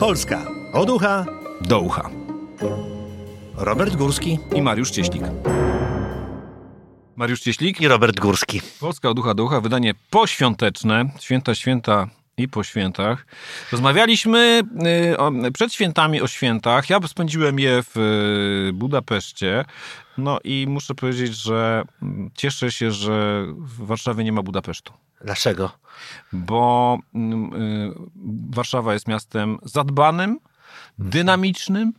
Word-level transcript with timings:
Polska 0.00 0.46
od 0.72 0.90
ucha 0.90 1.26
do 1.60 1.80
ucha. 1.80 2.10
Robert 3.56 3.96
Górski 3.96 4.38
i 4.54 4.62
Mariusz 4.62 4.90
Cieślik. 4.90 5.22
Mariusz 7.16 7.40
Cieślik 7.40 7.80
i 7.80 7.88
Robert 7.88 8.20
Górski. 8.20 8.60
Polska 8.80 9.08
od 9.08 9.18
ucha 9.18 9.34
do 9.34 9.44
ucha, 9.44 9.60
wydanie 9.60 9.94
poświąteczne, 10.10 11.10
święta, 11.20 11.54
święta 11.54 12.08
i 12.38 12.48
po 12.48 12.64
świętach. 12.64 13.26
Rozmawialiśmy 13.72 14.62
y, 15.46 15.52
przed 15.52 15.72
świętami 15.72 16.22
o 16.22 16.26
świętach. 16.26 16.90
Ja 16.90 17.00
spędziłem 17.06 17.58
je 17.58 17.82
w 17.82 17.96
y, 18.68 18.72
Budapeszcie. 18.72 19.64
No 20.18 20.38
i 20.44 20.66
muszę 20.68 20.94
powiedzieć, 20.94 21.34
że 21.34 21.82
cieszę 22.34 22.72
się, 22.72 22.92
że 22.92 23.46
w 23.50 23.86
Warszawie 23.86 24.24
nie 24.24 24.32
ma 24.32 24.42
Budapesztu. 24.42 24.92
Dlaczego? 25.24 25.70
Bo 26.32 26.98
y, 27.14 27.18
Warszawa 28.50 28.92
jest 28.92 29.08
miastem 29.08 29.58
zadbanym, 29.62 30.38
dynamicznym, 30.98 31.92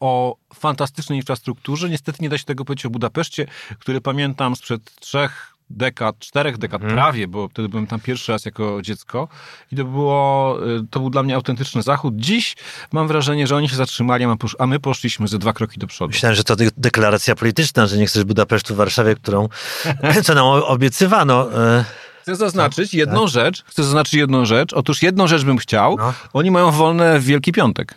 o 0.00 0.36
fantastycznej 0.54 1.18
infrastrukturze. 1.18 1.88
Niestety 1.88 2.18
nie 2.22 2.28
da 2.28 2.38
się 2.38 2.44
tego 2.44 2.64
powiedzieć 2.64 2.86
o 2.86 2.90
Budapeszcie, 2.90 3.46
który 3.78 4.00
pamiętam 4.00 4.56
sprzed 4.56 4.94
trzech 5.00 5.53
dekad, 5.70 6.18
czterech 6.18 6.58
dekad 6.58 6.80
hmm. 6.80 6.96
prawie, 6.96 7.28
bo 7.28 7.48
wtedy 7.48 7.68
byłem 7.68 7.86
tam 7.86 8.00
pierwszy 8.00 8.32
raz 8.32 8.44
jako 8.44 8.82
dziecko 8.82 9.28
i 9.72 9.76
to 9.76 9.84
było, 9.84 10.58
y, 10.66 10.86
to 10.90 11.00
był 11.00 11.10
dla 11.10 11.22
mnie 11.22 11.34
autentyczny 11.34 11.82
zachód. 11.82 12.14
Dziś 12.16 12.56
mam 12.92 13.08
wrażenie, 13.08 13.46
że 13.46 13.56
oni 13.56 13.68
się 13.68 13.76
zatrzymali, 13.76 14.24
a 14.58 14.66
my 14.66 14.80
poszliśmy 14.80 15.28
ze 15.28 15.38
dwa 15.38 15.52
kroki 15.52 15.78
do 15.78 15.86
przodu. 15.86 16.08
Myślałem, 16.08 16.36
że 16.36 16.44
to 16.44 16.56
deklaracja 16.76 17.34
polityczna, 17.34 17.86
że 17.86 17.96
nie 17.96 18.06
chcesz 18.06 18.24
Budapesztu 18.24 18.74
w 18.74 18.76
Warszawie, 18.76 19.14
którą, 19.14 19.48
co 20.24 20.34
nam 20.34 20.44
obiecywano. 20.46 21.64
E, 21.64 21.84
chcę 22.22 22.36
zaznaczyć 22.36 22.90
tak, 22.90 22.98
jedną 22.98 23.20
tak. 23.20 23.30
rzecz. 23.30 23.64
Chcę 23.66 23.84
zaznaczyć 23.84 24.14
jedną 24.14 24.44
rzecz. 24.44 24.72
Otóż 24.72 25.02
jedną 25.02 25.26
rzecz 25.26 25.44
bym 25.44 25.58
chciał. 25.58 25.96
No. 25.96 26.14
Oni 26.32 26.50
mają 26.50 26.70
wolne 26.70 27.20
w 27.20 27.24
Wielki 27.24 27.52
Piątek. 27.52 27.94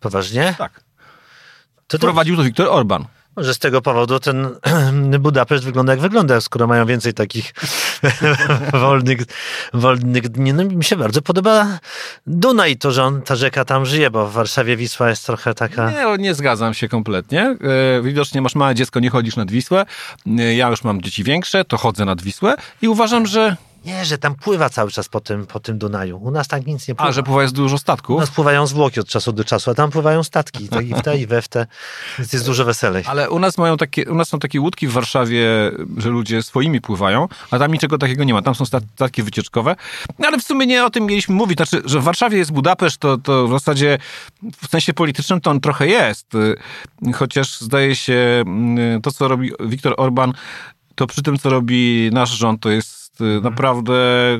Poważnie? 0.00 0.54
Tak. 0.58 0.80
To 1.88 1.98
Prowadził 1.98 2.36
to 2.36 2.42
Viktor 2.42 2.68
Orban. 2.70 3.04
Może 3.38 3.54
z 3.54 3.58
tego 3.58 3.82
powodu 3.82 4.20
ten 4.20 4.48
Budapeszt 5.20 5.64
wygląda 5.64 5.92
jak 5.92 6.00
wygląda, 6.00 6.40
skoro 6.40 6.66
mają 6.66 6.86
więcej 6.86 7.14
takich 7.14 7.54
wolnych, 8.82 9.18
wolnych 9.74 10.28
dni. 10.28 10.52
No, 10.52 10.64
mi 10.64 10.84
się 10.84 10.96
bardzo 10.96 11.22
podoba 11.22 11.78
Dunaj, 12.26 12.76
to, 12.76 12.92
że 12.92 13.04
on, 13.04 13.22
ta 13.22 13.36
rzeka 13.36 13.64
tam 13.64 13.86
żyje, 13.86 14.10
bo 14.10 14.26
w 14.26 14.32
Warszawie 14.32 14.76
Wisła 14.76 15.08
jest 15.08 15.26
trochę 15.26 15.54
taka... 15.54 15.90
Nie, 15.90 16.18
nie 16.18 16.34
zgadzam 16.34 16.74
się 16.74 16.88
kompletnie. 16.88 17.42
E, 17.42 17.56
widocznie 18.02 18.42
masz 18.42 18.54
małe 18.54 18.74
dziecko, 18.74 19.00
nie 19.00 19.10
chodzisz 19.10 19.36
nad 19.36 19.50
Wisłę. 19.50 19.86
E, 20.38 20.54
ja 20.54 20.68
już 20.68 20.84
mam 20.84 21.02
dzieci 21.02 21.24
większe, 21.24 21.64
to 21.64 21.76
chodzę 21.76 22.04
nad 22.04 22.22
Wisłę 22.22 22.56
i 22.82 22.88
uważam, 22.88 23.26
że 23.26 23.56
nie, 23.88 24.04
że 24.04 24.18
tam 24.18 24.34
pływa 24.34 24.70
cały 24.70 24.90
czas 24.90 25.08
po 25.08 25.20
tym, 25.20 25.46
po 25.46 25.60
tym 25.60 25.78
Dunaju. 25.78 26.18
U 26.18 26.30
nas 26.30 26.48
tak 26.48 26.66
nic 26.66 26.88
nie 26.88 26.94
pływa. 26.94 27.08
A, 27.08 27.12
że 27.12 27.22
pływa 27.22 27.42
jest 27.42 27.54
dużo 27.54 27.78
statków? 27.78 28.16
U 28.16 28.20
nas 28.20 28.30
pływają 28.30 28.66
zwłoki 28.66 29.00
od 29.00 29.08
czasu 29.08 29.32
do 29.32 29.44
czasu, 29.44 29.70
a 29.70 29.74
tam 29.74 29.90
pływają 29.90 30.22
statki. 30.22 30.68
Tak 30.68 30.86
i 30.86 30.94
w 30.94 31.02
te, 31.02 31.18
i 31.18 31.26
we 31.26 31.42
w 31.42 31.48
te. 31.48 31.66
Więc 32.18 32.32
jest 32.32 32.46
dużo 32.46 32.64
weselej. 32.64 33.04
Ale 33.06 33.30
u 33.30 33.38
nas, 33.38 33.58
mają 33.58 33.76
takie, 33.76 34.10
u 34.10 34.14
nas 34.14 34.28
są 34.28 34.38
takie 34.38 34.60
łódki 34.60 34.88
w 34.88 34.92
Warszawie, 34.92 35.46
że 35.96 36.08
ludzie 36.08 36.42
swoimi 36.42 36.80
pływają, 36.80 37.28
a 37.50 37.58
tam 37.58 37.72
niczego 37.72 37.98
takiego 37.98 38.24
nie 38.24 38.34
ma. 38.34 38.42
Tam 38.42 38.54
są 38.54 38.64
statki 38.64 39.22
wycieczkowe. 39.22 39.76
No, 40.18 40.28
ale 40.28 40.38
w 40.38 40.42
sumie 40.42 40.66
nie 40.66 40.84
o 40.84 40.90
tym 40.90 41.06
mieliśmy 41.06 41.34
mówić. 41.34 41.58
Znaczy, 41.58 41.82
że 41.84 42.00
w 42.00 42.04
Warszawie 42.04 42.38
jest 42.38 42.52
Budapeszt, 42.52 42.98
to, 42.98 43.18
to 43.18 43.48
w 43.48 43.50
zasadzie 43.50 43.98
w 44.62 44.66
sensie 44.66 44.94
politycznym 44.94 45.40
to 45.40 45.50
on 45.50 45.60
trochę 45.60 45.86
jest. 45.86 46.26
Chociaż 47.14 47.60
zdaje 47.60 47.96
się, 47.96 48.42
mm, 48.46 49.02
to 49.02 49.10
co 49.10 49.28
robi 49.28 49.52
Viktor 49.60 49.94
Orban, 49.96 50.32
to 50.94 51.06
przy 51.06 51.22
tym, 51.22 51.38
co 51.38 51.50
robi 51.50 52.10
nasz 52.12 52.30
rząd, 52.30 52.60
to 52.60 52.70
jest 52.70 53.07
Mhm. 53.20 53.42
naprawdę 53.42 53.94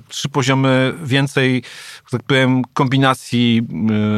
trzy 0.08 0.28
poziomy 0.28 0.94
więcej, 1.04 1.62
tak 2.10 2.22
powiem, 2.22 2.62
kombinacji 2.74 3.66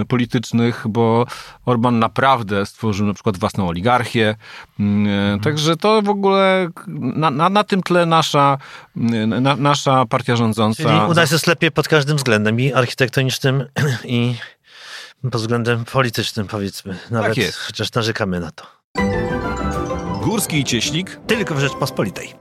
y, 0.02 0.04
politycznych, 0.04 0.84
bo 0.88 1.26
Orban 1.66 1.98
naprawdę 1.98 2.66
stworzył 2.66 3.06
na 3.06 3.14
przykład 3.14 3.38
własną 3.38 3.68
oligarchię. 3.68 4.36
Y, 4.80 4.82
mhm. 4.82 5.40
Także 5.40 5.76
to 5.76 6.02
w 6.02 6.08
ogóle 6.08 6.68
na, 6.86 7.30
na, 7.30 7.48
na 7.48 7.64
tym 7.64 7.82
tle 7.82 8.06
nasza, 8.06 8.58
y, 8.96 9.26
na, 9.26 9.56
nasza 9.56 10.06
partia 10.06 10.36
rządząca. 10.36 10.82
Czyli 10.82 11.10
u 11.10 11.14
nas 11.14 11.30
jest 11.30 11.46
lepiej 11.46 11.70
pod 11.70 11.88
każdym 11.88 12.16
względem 12.16 12.60
i 12.60 12.72
architektonicznym, 12.72 13.64
i 14.04 14.34
pod 15.22 15.40
względem 15.40 15.84
politycznym, 15.84 16.46
powiedzmy. 16.46 16.98
Nawet 17.10 17.28
tak 17.28 17.36
jest. 17.36 17.58
chociaż 17.58 17.92
narzekamy 17.92 18.40
na 18.40 18.50
to. 18.50 18.66
Górski 20.22 20.58
i 20.60 20.64
Cieślik. 20.64 21.20
Tylko 21.26 21.54
w 21.54 21.60
Rzeczpospolitej. 21.60 22.39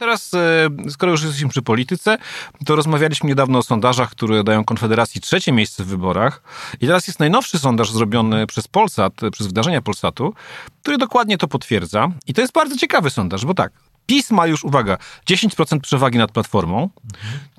Teraz, 0.00 0.34
e, 0.34 0.68
skoro 0.90 1.12
już 1.12 1.22
jesteśmy 1.22 1.48
przy 1.48 1.62
polityce, 1.62 2.18
to 2.66 2.76
rozmawialiśmy 2.76 3.28
niedawno 3.28 3.58
o 3.58 3.62
sondażach, 3.62 4.10
które 4.10 4.44
dają 4.44 4.64
Konfederacji 4.64 5.20
trzecie 5.20 5.52
miejsce 5.52 5.84
w 5.84 5.86
wyborach. 5.86 6.42
I 6.80 6.86
teraz 6.86 7.06
jest 7.06 7.20
najnowszy 7.20 7.58
sondaż 7.58 7.92
zrobiony 7.92 8.46
przez 8.46 8.68
Polsat, 8.68 9.12
przez 9.32 9.46
wydarzenia 9.46 9.82
Polsatu, 9.82 10.34
który 10.82 10.98
dokładnie 10.98 11.38
to 11.38 11.48
potwierdza. 11.48 12.08
I 12.26 12.34
to 12.34 12.40
jest 12.40 12.52
bardzo 12.52 12.76
ciekawy 12.76 13.10
sondaż, 13.10 13.44
bo 13.44 13.54
tak, 13.54 13.72
PiS 14.10 14.30
ma 14.30 14.46
już, 14.46 14.64
uwaga, 14.64 14.98
10% 15.30 15.80
przewagi 15.80 16.18
nad 16.18 16.32
Platformą, 16.32 16.90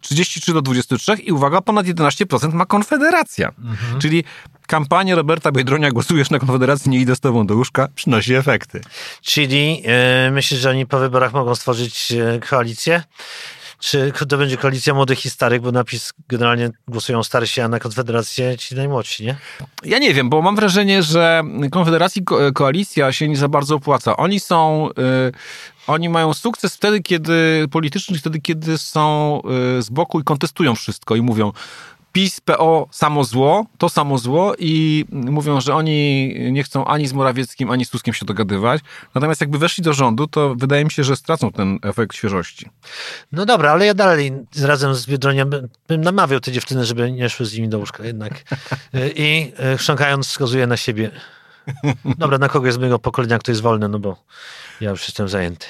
33 0.02 0.54
do 0.54 0.62
23 0.62 1.14
i 1.14 1.32
uwaga, 1.32 1.62
ponad 1.62 1.86
11% 1.86 2.54
ma 2.54 2.66
Konfederacja. 2.66 3.48
Mhm. 3.48 4.02
Czyli 4.02 4.24
kampania 4.68 5.16
Roberta 5.16 5.52
Biedronia 5.52 5.92
głosujesz 5.92 6.30
na 6.30 6.40
Konfederację, 6.40 6.92
nie 6.92 7.00
idę 7.00 7.16
z 7.16 7.20
tobą 7.20 7.48
do 7.48 7.56
łóżka, 7.56 7.88
przynosi 7.96 8.34
efekty. 8.34 8.82
Czyli 9.22 9.82
yy, 9.82 10.32
myślisz, 10.32 10.60
że 10.60 10.70
oni 10.70 10.86
po 10.86 11.00
wyborach 11.00 11.34
mogą 11.34 11.56
stworzyć 11.56 12.12
yy, 12.12 12.40
koalicję? 12.50 13.04
Czy 13.81 14.12
to 14.30 14.38
będzie 14.38 14.58
koalicja 14.58 14.94
młodych 14.94 15.25
i 15.25 15.30
starych, 15.30 15.62
bo 15.62 15.72
napis 15.72 16.14
generalnie 16.30 16.69
głosują 16.88 17.24
starsi, 17.24 17.62
a 17.62 17.68
na 17.68 17.80
Konfederację 17.80 18.58
ci 18.58 18.75
najmłodsi, 18.75 19.25
nie? 19.25 19.36
Ja 19.84 20.00
nie 20.00 20.14
wiem, 20.14 20.30
bo 20.30 20.42
mam 20.42 20.56
wrażenie, 20.56 21.03
że 21.03 21.44
Konfederacji 21.72 22.24
ko 22.24 22.53
koalicja 22.53 23.12
się 23.12 23.28
nie 23.28 23.38
za 23.38 23.47
bardzo 23.47 23.75
opłaca. 23.75 24.18
Oni 24.18 24.40
są, 24.40 24.90
y, 24.90 25.31
oni 25.88 26.09
mają 26.09 26.34
sukces 26.34 26.75
wtedy, 26.75 27.02
kiedy 27.02 27.66
polityczny, 27.72 28.18
wtedy, 28.18 28.41
kiedy 28.41 28.78
są 28.78 29.41
y, 29.80 29.81
z 29.81 29.90
boku 29.90 30.20
i 30.20 30.24
kontestują 30.24 30.75
wszystko 30.75 31.16
i 31.16 31.22
mówią, 31.22 31.52
PiS, 32.12 32.42
PO 32.42 32.88
samo 32.92 33.24
zło, 33.24 33.66
to 33.78 33.90
samo 33.90 34.18
zło 34.18 34.54
i 34.60 35.06
mówią, 35.12 35.62
że 35.62 35.76
oni 35.76 36.34
nie 36.52 36.64
chcą 36.64 36.86
ani 36.86 37.08
z 37.08 37.14
Morawieckim, 37.14 37.72
ani 37.72 37.86
z 37.86 37.90
Tuskiem 37.90 38.14
się 38.14 38.26
dogadywać. 38.26 38.82
Natomiast 39.16 39.42
jakby 39.42 39.58
weszli 39.58 39.84
do 39.84 39.94
rządu, 39.94 40.28
to 40.28 40.56
wydaje 40.56 40.86
mi 40.86 40.92
się, 40.92 41.04
że 41.04 41.16
stracą 41.16 41.52
ten 41.52 41.80
efekt 41.84 42.16
świeżości. 42.16 42.70
No 43.32 43.46
dobra, 43.46 43.72
ale 43.72 43.86
ja 43.86 43.94
dalej 43.94 44.34
razem 44.62 44.96
z 44.96 45.06
Biedroniem 45.06 45.50
bym 45.88 46.02
namawiał 46.02 46.40
te 46.40 46.52
dziewczyny, 46.52 46.86
żeby 46.86 47.12
nie 47.12 47.30
szły 47.30 47.46
z 47.46 47.54
nimi 47.54 47.70
do 47.70 47.80
łóżka 47.80 48.06
jednak. 48.06 48.34
I 49.16 49.54
e, 49.58 49.78
chrząkając 49.78 50.28
wskazuje 50.28 50.68
na 50.68 50.78
siebie. 50.78 51.12
Dobra, 52.18 52.38
na 52.38 52.50
kogo 52.50 52.66
jest 52.66 52.80
mojego 52.80 53.00
pokolenia, 53.00 53.40
kto 53.40 53.52
jest 53.52 53.62
wolny, 53.62 53.88
no 53.90 54.00
bo 54.00 54.24
ja 54.82 54.90
już 54.90 55.04
jestem 55.04 55.30
zajęty. 55.30 55.66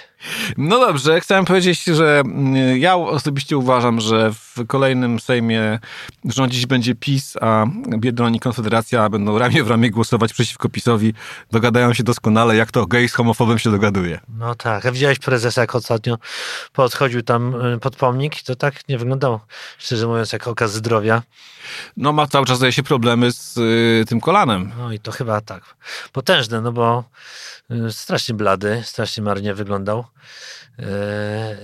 No 0.58 0.80
dobrze, 0.80 1.22
chciałem 1.22 1.46
powiedzieć, 1.46 1.84
że 1.84 2.22
mm, 2.26 2.78
ja 2.78 2.96
osobiście 2.96 3.58
uważam, 3.58 4.02
że 4.02 4.34
w 4.34 4.68
kolejnym 4.68 5.20
Sejmie 5.20 5.80
rządzić 6.26 6.66
będzie 6.66 6.96
PiS, 6.96 7.38
a 7.42 7.66
Biedroń 7.98 8.36
i 8.36 8.40
Konfederacja 8.40 9.10
będą 9.10 9.38
ramię 9.38 9.64
w 9.64 9.68
ramię 9.68 9.92
głosować 9.92 10.34
przeciwko 10.34 10.70
PiSowi. 10.70 11.14
Dogadają 11.52 11.94
się 11.94 12.04
doskonale, 12.04 12.56
jak 12.56 12.72
to 12.72 12.86
gej 12.86 13.10
z 13.10 13.14
homofobem 13.14 13.60
się 13.60 13.72
dogaduje. 13.72 14.20
No 14.38 14.56
tak, 14.56 14.86
a 14.86 14.92
widziałeś 14.92 15.20
prezesa, 15.20 15.62
jak 15.62 15.76
ostatnio 15.76 16.18
podchodził 16.74 17.22
tam 17.22 17.56
y, 17.76 17.80
pod 17.80 17.96
pomnik? 17.96 18.44
To 18.44 18.56
tak 18.56 18.90
nie 18.90 18.98
wyglądało, 18.98 19.46
szczerze 19.78 20.08
mówiąc, 20.08 20.34
jak 20.34 20.48
okaz 20.48 20.74
zdrowia. 20.74 21.22
No 21.98 22.14
ma 22.14 22.28
cały 22.28 22.46
czas, 22.46 22.58
zdaje 22.58 22.72
się, 22.72 22.84
problemy 22.84 23.32
z 23.32 23.58
y, 23.58 24.06
tym 24.08 24.22
kolanem. 24.22 24.72
No 24.78 24.94
i 24.94 25.00
to 25.00 25.12
chyba 25.12 25.42
tak 25.42 25.76
potężne, 26.12 26.62
no 26.62 26.72
bo 26.72 27.04
y, 27.72 27.92
strasznie 27.92 28.36
blady, 28.36 28.82
strasznie 28.86 29.24
marnie 29.24 29.54
wyglądał. 29.54 30.06
E, 30.80 31.58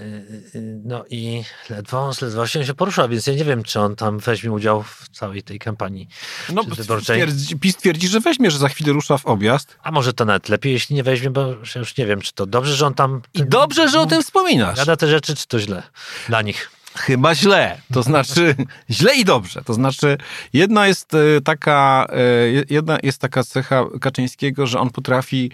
no 0.83 1.05
i 1.09 1.43
ledwo, 1.69 2.11
ledwo 2.21 2.47
się 2.47 2.73
porusza, 2.77 3.07
więc 3.07 3.27
ja 3.27 3.33
nie 3.33 3.45
wiem, 3.45 3.63
czy 3.63 3.79
on 3.79 3.95
tam 3.95 4.19
weźmie 4.19 4.51
udział 4.51 4.83
w 4.83 5.09
całej 5.11 5.43
tej 5.43 5.59
kampanii 5.59 6.07
no, 6.53 6.63
wyborczej. 6.63 7.17
Twierdzi, 7.17 7.59
PiS 7.59 7.77
twierdzi, 7.77 8.07
że 8.07 8.19
weźmie, 8.19 8.51
że 8.51 8.57
za 8.57 8.69
chwilę 8.69 8.93
rusza 8.93 9.17
w 9.17 9.25
objazd. 9.25 9.77
A 9.83 9.91
może 9.91 10.13
to 10.13 10.25
nawet 10.25 10.49
lepiej, 10.49 10.73
jeśli 10.73 10.95
nie 10.95 11.03
weźmie, 11.03 11.29
bo 11.29 11.53
już 11.75 11.97
nie 11.97 12.05
wiem, 12.05 12.21
czy 12.21 12.33
to 12.33 12.45
dobrze, 12.45 12.75
że 12.75 12.87
on 12.87 12.93
tam... 12.93 13.21
I 13.33 13.45
dobrze, 13.45 13.89
że 13.89 13.99
o 13.99 14.05
tym 14.05 14.23
wspominasz. 14.23 14.77
Gada 14.77 14.97
te 14.97 15.07
rzeczy, 15.07 15.35
czy 15.35 15.47
to 15.47 15.59
źle 15.59 15.83
dla 16.27 16.41
nich. 16.41 16.76
Chyba 16.97 17.35
źle. 17.35 17.81
To 17.93 18.03
znaczy, 18.03 18.55
źle 18.89 19.15
i 19.15 19.25
dobrze. 19.25 19.61
To 19.61 19.73
znaczy, 19.73 20.17
jedna 20.53 20.87
jest 20.87 21.13
e, 21.13 21.41
taka, 21.41 22.07
e, 22.09 22.65
jedna 22.69 22.97
jest 23.03 23.21
taka 23.21 23.43
cecha 23.43 23.85
Kaczyńskiego, 24.01 24.67
że 24.67 24.79
on 24.79 24.89
potrafi 24.89 25.51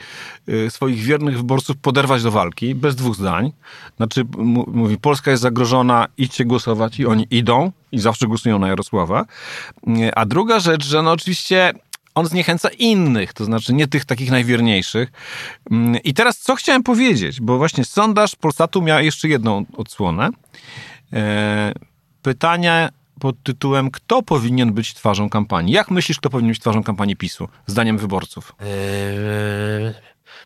e, 0.48 0.70
swoich 0.70 1.00
wiernych 1.00 1.38
wyborców 1.38 1.78
poderwać 1.78 2.24
do 2.24 2.32
walki, 2.32 2.76
bez 2.76 2.96
dwóch 2.96 3.16
zdań. 3.16 3.52
Znaczy, 3.98 4.26
mówi, 4.68 4.98
Polska 4.98 5.32
jest 5.32 5.44
zagrożona, 5.44 6.08
idźcie 6.18 6.46
głosować 6.46 7.00
i 7.00 7.06
oni 7.06 7.28
idą 7.32 7.72
i 7.92 8.00
zawsze 8.00 8.28
głosują 8.28 8.60
na 8.60 8.68
Jarosława. 8.68 9.26
A 10.16 10.26
druga 10.26 10.60
rzecz, 10.60 10.86
że 10.86 11.02
no 11.02 11.12
oczywiście 11.12 11.74
on 12.16 12.26
zniechęca 12.26 12.70
innych, 12.70 13.34
to 13.34 13.46
znaczy 13.46 13.74
nie 13.74 13.88
tych 13.88 14.06
takich 14.06 14.32
najwierniejszych. 14.32 15.12
I 16.04 16.14
teraz 16.14 16.38
co 16.38 16.56
chciałem 16.56 16.84
powiedzieć, 16.84 17.42
bo 17.42 17.58
właśnie 17.58 17.86
sondaż 17.86 18.36
Polsatu 18.36 18.82
miał 18.82 19.04
jeszcze 19.04 19.28
jedną 19.28 19.66
odsłonę. 19.78 20.30
E, 21.14 21.74
pytanie 22.22 22.90
pod 23.20 23.36
tytułem 23.44 23.92
Kto 23.92 24.24
powinien 24.24 24.74
być 24.74 24.94
twarzą 24.94 25.30
kampanii? 25.30 25.74
Jak 25.74 25.92
myślisz, 25.92 26.18
kto 26.18 26.30
powinien 26.30 26.52
być 26.52 26.60
twarzą 26.60 26.84
kampanii 26.84 27.16
PiSu, 27.16 27.48
zdaniem 27.68 27.98
wyborców? 27.98 28.56
Yy, 28.60 29.94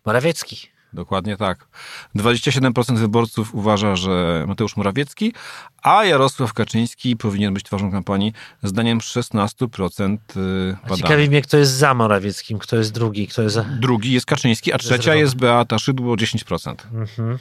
Morawiecki. 0.06 0.70
Dokładnie 0.94 1.38
tak. 1.38 1.68
27% 2.16 2.98
wyborców 2.98 3.56
uważa, 3.56 3.96
że 3.96 4.46
Mateusz 4.48 4.78
Morawiecki, 4.78 5.34
a 5.82 6.06
Jarosław 6.06 6.54
Kaczyński 6.54 7.18
powinien 7.18 7.54
być 7.54 7.64
twarzą 7.64 7.92
kampanii, 7.92 8.34
zdaniem 8.64 9.00
16% 9.00 10.18
A 10.28 10.76
badanych. 10.82 10.98
ciekawi 10.98 11.30
mnie, 11.30 11.42
kto 11.42 11.58
jest 11.58 11.72
za 11.72 11.94
Morawieckim, 11.94 12.60
kto 12.60 12.76
jest 12.76 12.94
drugi, 12.94 13.28
kto 13.28 13.42
jest 13.42 13.56
za... 13.56 13.64
Drugi 13.64 14.14
jest 14.14 14.26
Kaczyński, 14.26 14.74
a 14.74 14.78
trzecia 14.78 15.16
jest 15.16 15.36
Beata 15.36 15.80
Szydło, 15.80 16.16
10%. 16.16 16.76
Mhm. 16.94 17.38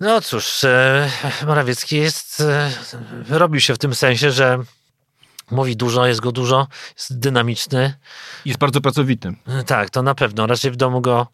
No 0.00 0.20
cóż, 0.20 0.64
e, 0.64 1.10
Morawiecki 1.46 1.96
jest, 1.96 2.40
e, 2.40 2.70
robił 3.28 3.60
się 3.60 3.74
w 3.74 3.78
tym 3.78 3.94
sensie, 3.94 4.30
że 4.30 4.58
mówi 5.50 5.76
dużo, 5.76 6.06
jest 6.06 6.20
go 6.20 6.32
dużo, 6.32 6.66
jest 6.96 7.18
dynamiczny. 7.18 7.94
Jest 8.44 8.58
bardzo 8.58 8.80
pracowity. 8.80 9.34
E, 9.48 9.64
Tak, 9.64 9.90
to 9.90 10.02
na 10.02 10.14
pewno. 10.14 10.46
Raczej 10.46 10.70
w 10.70 10.76
domu 10.76 11.00
go, 11.00 11.26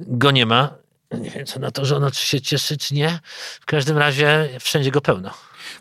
go 0.00 0.30
nie 0.30 0.46
ma. 0.46 0.70
Nie 1.12 1.30
wiem, 1.30 1.46
co 1.46 1.60
na 1.60 1.70
to, 1.70 1.84
że 1.84 1.96
ona 1.96 2.10
czy 2.10 2.26
się 2.26 2.40
cieszy, 2.40 2.76
czy 2.76 2.94
nie. 2.94 3.20
W 3.60 3.66
każdym 3.66 3.98
razie 3.98 4.48
wszędzie 4.60 4.90
go 4.90 5.00
pełno. 5.00 5.30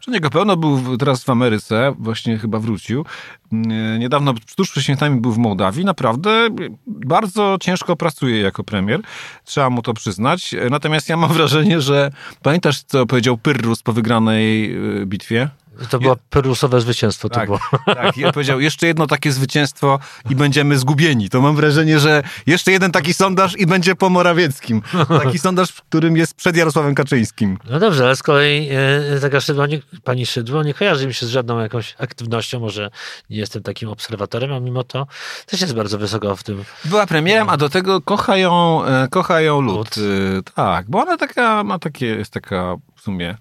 Wszędzie 0.02 0.20
go 0.20 0.30
pełno 0.30 0.58
był 0.58 0.98
teraz 0.98 1.24
w 1.24 1.30
Ameryce, 1.30 1.96
właśnie 2.00 2.38
chyba 2.38 2.60
wrócił. 2.60 3.06
Nie- 3.52 4.00
Niedawno, 4.00 4.34
tuż 4.56 4.72
przed 4.72 4.84
świętami 4.84 5.22
był 5.22 5.32
w 5.32 5.38
Mołdawii. 5.38 5.86
Naprawdę 5.86 6.50
bardzo 6.88 7.58
ciężko 7.62 7.96
pracuje 7.96 8.42
jako 8.42 8.64
premier. 8.64 9.02
Trzeba 9.46 9.70
mu 9.70 9.82
to 9.82 9.94
przyznać. 9.94 10.56
Natomiast 10.70 11.10
ja 11.10 11.18
mam 11.18 11.34
wrażenie, 11.38 11.82
że 11.82 12.12
pamiętasz, 12.42 12.84
co 12.84 13.06
powiedział 13.06 13.38
Pyrrhus 13.38 13.82
po 13.84 13.94
wygranej 13.94 14.76
y, 15.02 15.06
bitwie? 15.06 15.50
To 15.90 16.00
było 16.00 16.18
perusowe 16.30 16.82
zwycięstwo. 16.82 17.30
To 17.30 17.36
Tak, 17.36 17.46
było. 17.46 17.60
tak. 17.86 18.14
On 18.26 18.32
powiedział, 18.32 18.60
jeszcze 18.70 18.88
jedno 18.88 19.08
takie 19.08 19.32
zwycięstwo 19.32 20.00
i 20.30 20.36
będziemy 20.36 20.78
zgubieni. 20.78 21.30
To 21.30 21.42
mam 21.42 21.56
wrażenie, 21.56 22.00
że 22.00 22.24
jeszcze 22.48 22.72
jeden 22.72 22.92
taki 22.92 23.14
sondaż 23.14 23.58
i 23.60 23.66
będzie 23.66 23.96
po 23.96 24.10
Morawieckim. 24.10 24.82
Taki 25.24 25.40
sondaż, 25.40 25.70
w 25.70 25.82
którym 25.82 26.18
jest 26.18 26.34
przed 26.36 26.58
Jarosławem 26.58 26.96
Kaczyńskim. 26.96 27.58
No 27.70 27.80
dobrze, 27.80 28.06
ale 28.06 28.16
z 28.16 28.24
kolei 28.24 28.70
e, 29.16 29.20
taka 29.22 29.42
Szydło, 29.42 29.66
nie, 29.94 30.00
pani 30.04 30.26
Szydło 30.26 30.64
nie 30.64 30.74
kojarzy 30.74 31.08
mi 31.08 31.14
się 31.14 31.26
z 31.26 31.30
żadną 31.30 31.60
jakąś 31.60 31.96
aktywnością, 32.00 32.60
może 32.60 32.90
nie 33.30 33.38
jestem 33.38 33.64
takim 33.64 33.90
obserwatorem, 33.90 34.54
a 34.54 34.60
mimo 34.60 34.84
to 34.84 35.08
też 35.46 35.62
jest 35.62 35.74
bardzo 35.76 35.98
wysoko 35.98 36.36
w 36.36 36.44
tym. 36.44 36.64
Była 36.86 37.08
premierem, 37.08 37.50
a 37.50 37.58
do 37.58 37.70
tego 37.70 38.02
kocha 38.02 38.38
ją, 38.38 38.86
e, 38.86 39.08
kocha 39.08 39.42
ją 39.42 39.62
lud. 39.62 39.76
Lud. 39.78 39.98
Y, 39.98 40.42
Tak, 40.56 40.90
bo 40.90 41.02
ona 41.02 41.18
taka, 41.18 41.64
ma 41.64 41.80
takie, 41.80 42.06
jest 42.06 42.34
taka 42.34 42.76
w 42.96 43.02
sumie 43.02 43.38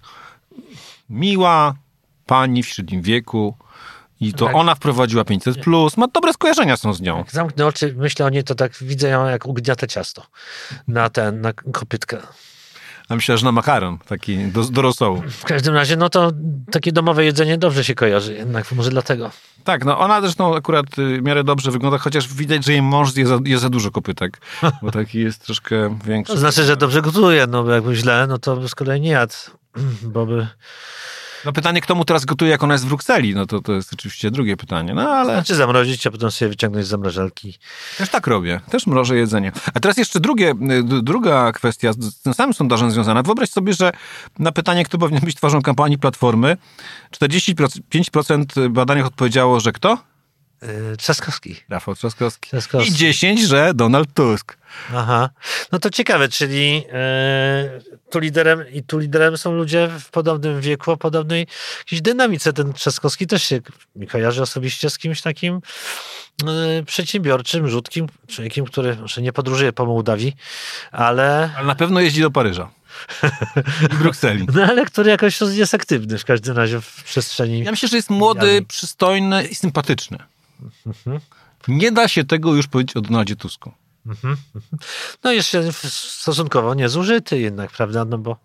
miła 1.09 1.75
pani 2.25 2.63
w 2.63 2.67
średnim 2.67 3.01
wieku 3.01 3.57
i 4.19 4.33
to 4.33 4.45
Tak. 4.45 4.55
ona 4.55 4.75
wprowadziła 4.75 5.23
500+, 5.23 5.59
plus. 5.63 5.97
ma 5.97 6.07
dobre 6.07 6.33
skojarzenia 6.33 6.77
są 6.77 6.93
z 6.93 7.01
nią. 7.01 7.17
Jak 7.17 7.31
zamknę 7.31 7.65
oczy, 7.65 7.93
myślę 7.97 8.25
o 8.25 8.29
niej, 8.29 8.43
to 8.43 8.55
tak 8.55 8.71
widzę 8.81 9.09
ją 9.09 9.25
jak 9.25 9.45
ugniate 9.45 9.87
ciasto 9.87 10.25
na 10.87 11.09
ten, 11.09 11.41
na 11.41 11.53
kopytkę. 11.53 12.17
A 13.09 13.15
myślę, 13.15 13.37
że 13.37 13.45
na 13.45 13.51
makaron, 13.51 13.97
taki 13.97 14.37
do, 14.37 14.63
do 14.63 14.81
rosołu. 14.81 15.23
W 15.29 15.43
każdym 15.43 15.73
razie, 15.73 15.95
no 15.95 16.09
to 16.09 16.31
takie 16.71 16.91
domowe 16.91 17.25
jedzenie 17.25 17.57
dobrze 17.57 17.83
się 17.83 17.95
kojarzy, 17.95 18.33
jednak 18.33 18.71
może 18.71 18.89
dlatego. 18.89 19.31
Tak, 19.63 19.85
no 19.85 19.99
ona 19.99 20.21
zresztą 20.21 20.55
akurat 20.55 20.85
y, 20.99 21.17
w 21.17 21.23
miarę 21.23 21.43
dobrze 21.43 21.71
wygląda, 21.71 21.97
chociaż 21.97 22.33
widać, 22.33 22.65
że 22.65 22.71
jej 22.71 22.81
mąż 22.81 23.15
je 23.15 23.27
za, 23.27 23.39
je 23.45 23.57
za 23.57 23.69
dużo 23.69 23.91
kopytek, 23.91 24.41
bo 24.81 24.91
taki 24.91 25.19
jest 25.19 25.45
troszkę 25.45 25.99
większy. 26.05 26.33
To 26.33 26.39
znaczy, 26.39 26.63
że 26.63 26.77
dobrze 26.77 27.01
gotuje, 27.01 27.47
no 27.47 27.63
bo 27.63 27.71
jakby 27.71 27.95
źle, 27.95 28.25
no 28.27 28.37
to 28.37 28.67
z 28.67 28.75
kolei 28.75 29.01
nie 29.01 29.09
jadł, 29.09 29.33
bo 30.03 30.25
by... 30.25 30.47
No 31.45 31.53
pytanie, 31.53 31.81
kto 31.81 31.95
mu 31.95 32.05
teraz 32.05 32.25
gotuje, 32.25 32.51
jak 32.51 32.63
ona 32.63 32.73
jest 32.73 32.85
w 32.85 32.87
Brukseli, 32.87 33.35
no 33.35 33.45
to 33.45 33.61
to 33.61 33.73
jest 33.73 33.93
oczywiście 33.93 34.31
drugie 34.31 34.57
pytanie, 34.57 34.93
no 34.93 35.09
ale... 35.09 35.33
Znaczy 35.33 35.55
zamrozić, 35.55 36.07
a 36.07 36.11
potem 36.11 36.31
sobie 36.31 36.49
wyciągnąć 36.49 36.85
z 36.85 36.89
zamrażalki. 36.89 37.57
Też 37.97 38.09
tak 38.09 38.27
robię. 38.27 38.61
Też 38.69 38.87
mrożę 38.87 39.17
jedzenie. 39.17 39.51
A 39.73 39.79
teraz 39.79 39.97
jeszcze 39.97 40.19
drugie, 40.19 40.51
y, 40.51 40.83
druga 41.01 41.51
kwestia 41.51 41.93
z 41.93 42.21
tym 42.21 42.33
samym 42.33 42.53
sondażem 42.53 42.91
związana. 42.91 43.23
Wyobraź 43.23 43.49
sobie, 43.49 43.73
że 43.73 43.91
na 44.39 44.51
pytanie, 44.51 44.85
kto 44.85 44.97
powinien 44.97 45.23
być 45.23 45.35
twarzą 45.35 45.61
kampanii 45.61 45.97
Platformy, 45.97 46.57
45% 47.11 48.69
badanych 48.69 49.05
odpowiedziało, 49.05 49.59
że 49.59 49.71
kto? 49.71 50.12
Yy, 50.67 50.97
Trzaskowski. 50.97 51.55
Rafał 51.69 51.95
Trzaskowski. 51.95 52.49
Trzaskowski. 52.49 52.91
I 52.91 52.95
10, 52.95 53.41
że 53.41 53.73
Donald 53.73 54.13
Tusk. 54.13 54.57
Aha. 54.95 55.29
No 55.71 55.79
to 55.79 55.89
ciekawe, 55.89 56.29
czyli 56.29 56.83
e, 56.93 57.79
tu 58.09 58.19
liderem 58.19 58.69
i 58.71 58.83
tu 58.83 58.99
liderem 58.99 59.37
są 59.37 59.53
ludzie 59.53 59.89
w 59.99 60.09
podobnym 60.09 60.61
wieku, 60.61 60.91
o 60.91 60.97
podobnej 60.97 61.47
jakiejś 61.79 62.01
dynamice. 62.01 62.53
Ten 62.53 62.73
Trzaskowski 62.73 63.27
też 63.27 63.43
się 63.43 63.59
mi 63.95 64.07
kojarzy 64.07 64.41
osobiście 64.41 64.89
z 64.89 64.97
kimś 64.97 65.21
takim 65.21 65.61
e, 66.47 66.83
przedsiębiorczym, 66.83 67.67
rzutkim, 67.67 68.07
człowiekiem, 68.27 68.65
który 68.65 68.95
może 68.95 69.21
nie 69.21 69.33
podróżuje 69.33 69.73
po 69.73 69.85
Mołdawii, 69.85 70.35
ale, 70.91 71.49
Ale 71.57 71.67
na 71.67 71.75
pewno 71.75 71.99
jeździ 71.99 72.21
do 72.21 72.31
Paryża. 72.31 72.69
I 73.93 73.95
Brukseli. 73.95 74.47
no, 74.53 74.63
ale 74.63 74.85
który 74.85 75.09
jakoś 75.09 75.41
jest 75.41 75.73
aktywny 75.73 76.17
w 76.17 76.25
każdym 76.25 76.57
razie 76.57 76.81
w 76.81 77.03
przestrzeni. 77.03 77.63
Ja 77.63 77.71
myślę, 77.71 77.89
że 77.89 77.95
jest 77.95 78.09
młody, 78.09 78.65
przystojny 78.67 79.43
i 79.43 79.55
sympatyczny. 79.55 80.17
Mhm. 80.85 81.19
Nie 81.67 81.91
da 81.91 82.07
się 82.07 82.23
tego 82.23 82.53
już 82.53 82.67
powiedzieć 82.67 82.97
o 82.97 83.01
Donaldzie 83.01 83.35
Tusku. 83.35 83.71
Mhm. 84.05 84.37
No 85.23 85.31
jeszcze 85.31 85.73
stosunkowo 85.73 86.73
niezużyty 86.73 87.39
jednak, 87.39 87.71
prawda? 87.71 88.05
No 88.05 88.17
bo, 88.17 88.37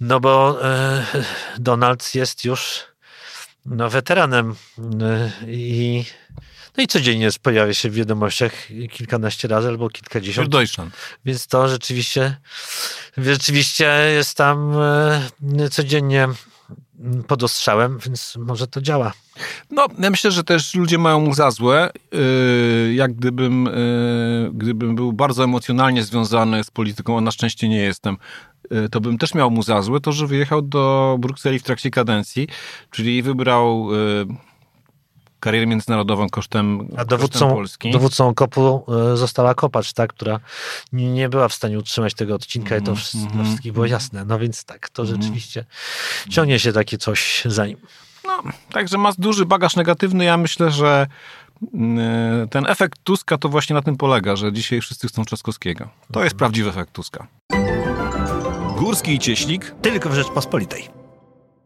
no 0.00 0.20
bo 0.20 0.64
e, 0.64 1.06
Donald 1.58 2.14
jest 2.14 2.44
już 2.44 2.84
no, 3.66 3.90
weteranem 3.90 4.54
e, 5.02 5.30
i 5.46 6.04
no 6.76 6.82
i 6.82 6.86
codziennie 6.86 7.28
pojawia 7.42 7.74
się 7.74 7.90
w 7.90 7.94
wiadomościach 7.94 8.52
kilkanaście 8.90 9.48
razy 9.48 9.68
albo 9.68 9.90
kilkadziesiąt, 9.90 10.48
Deutschland. 10.48 10.94
więc 11.24 11.46
to 11.46 11.68
rzeczywiście 11.68 12.36
rzeczywiście 13.16 13.86
jest 14.14 14.36
tam 14.36 14.72
e, 15.58 15.68
codziennie 15.70 16.28
pod 17.26 17.42
ostrzałem, 17.42 17.98
więc 17.98 18.36
może 18.38 18.66
to 18.66 18.80
działa. 18.80 19.12
No, 19.70 19.86
ja 19.98 20.10
myślę, 20.10 20.30
że 20.30 20.44
też 20.44 20.74
ludzie 20.74 20.98
mają 20.98 21.20
mu 21.20 21.34
za 21.34 21.50
złe. 21.50 21.90
Yy, 22.12 22.94
jak 22.94 23.14
gdybym, 23.14 23.64
yy, 23.64 24.50
gdybym 24.54 24.94
był 24.94 25.12
bardzo 25.12 25.44
emocjonalnie 25.44 26.02
związany 26.02 26.64
z 26.64 26.70
polityką, 26.70 27.18
a 27.18 27.20
na 27.20 27.30
szczęście 27.30 27.68
nie 27.68 27.78
jestem, 27.78 28.16
yy, 28.70 28.88
to 28.88 29.00
bym 29.00 29.18
też 29.18 29.34
miał 29.34 29.50
mu 29.50 29.62
za 29.62 29.82
złe 29.82 30.00
to, 30.00 30.12
że 30.12 30.26
wyjechał 30.26 30.62
do 30.62 31.16
Brukseli 31.20 31.58
w 31.58 31.62
trakcie 31.62 31.90
kadencji, 31.90 32.48
czyli 32.90 33.22
wybrał 33.22 33.88
karierę 35.40 35.66
międzynarodową 35.66 36.28
kosztem, 36.28 36.80
A 36.80 36.86
kosztem 36.86 37.06
dowódcą, 37.06 37.50
Polski. 37.50 37.90
dowódcą 37.90 38.34
kopu 38.34 38.84
e, 39.12 39.16
została 39.16 39.54
Kopacz, 39.54 39.92
tak, 39.92 40.12
która 40.12 40.40
nie, 40.92 41.28
była 41.28 41.48
w 41.48 41.54
stanie 41.54 41.78
utrzymać 41.78 42.14
tego 42.14 42.34
odcinka 42.34 42.76
i 42.76 42.78
to 42.82 42.90
Mhm, 42.90 42.96
wszyscy, 42.96 43.18
mhm, 43.18 43.34
dla 43.36 43.44
wszystkich 43.44 43.72
było 43.72 43.86
jasne. 43.86 44.24
No 44.24 44.38
więc 44.38 44.64
tak, 44.64 44.88
to 44.88 45.06
rzeczywiście 45.06 45.64
ciągnie 46.30 46.58
się 46.58 46.72
takie 46.72 46.98
coś 46.98 47.42
za 47.44 47.66
nim. 47.66 47.76
No, 48.24 48.42
także 48.72 48.98
ma 48.98 49.12
duży 49.18 49.46
bagaż 49.46 49.76
negatywny. 49.76 50.24
Ja 50.24 50.36
myślę, 50.36 50.70
że 50.70 51.06
yy, 51.62 51.78
ten 52.50 52.66
efekt 52.66 52.98
Tuska 53.04 53.38
to 53.38 53.48
właśnie 53.48 53.74
na 53.74 53.82
tym 53.82 53.96
polega, 53.96 54.36
że 54.36 54.52
dzisiaj 54.52 54.80
wszyscy 54.80 55.08
chcą 55.08 55.24
Trzaskowskiego. 55.24 55.88
To 56.12 56.24
jest 56.24 56.36
prawdziwy 56.36 56.70
efekt 56.70 56.92
Tuska. 56.92 57.26
Górski 58.78 59.14
i 59.14 59.18
Cieślik 59.18 59.74
Tylko 59.82 60.08
w 60.10 60.14
Rzeczpospolitej. 60.14 60.88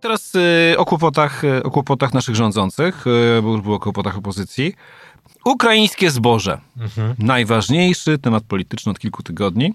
Teraz 0.00 0.34
y, 0.34 0.74
o, 0.78 0.84
kłopotach, 0.84 1.44
y, 1.44 1.62
o 1.62 1.70
kłopotach 1.70 2.14
naszych 2.14 2.34
rządzących, 2.34 3.06
y, 3.06 3.42
bo 3.42 3.52
już 3.52 3.60
było 3.60 3.76
o 3.76 3.80
kłopotach 3.80 4.18
opozycji. 4.18 4.74
Ukraińskie 5.44 6.10
zboże. 6.10 6.58
Mhm. 6.80 7.14
Najważniejszy 7.18 8.18
temat 8.18 8.44
polityczny 8.44 8.92
od 8.92 8.98
kilku 8.98 9.22
tygodni. 9.22 9.74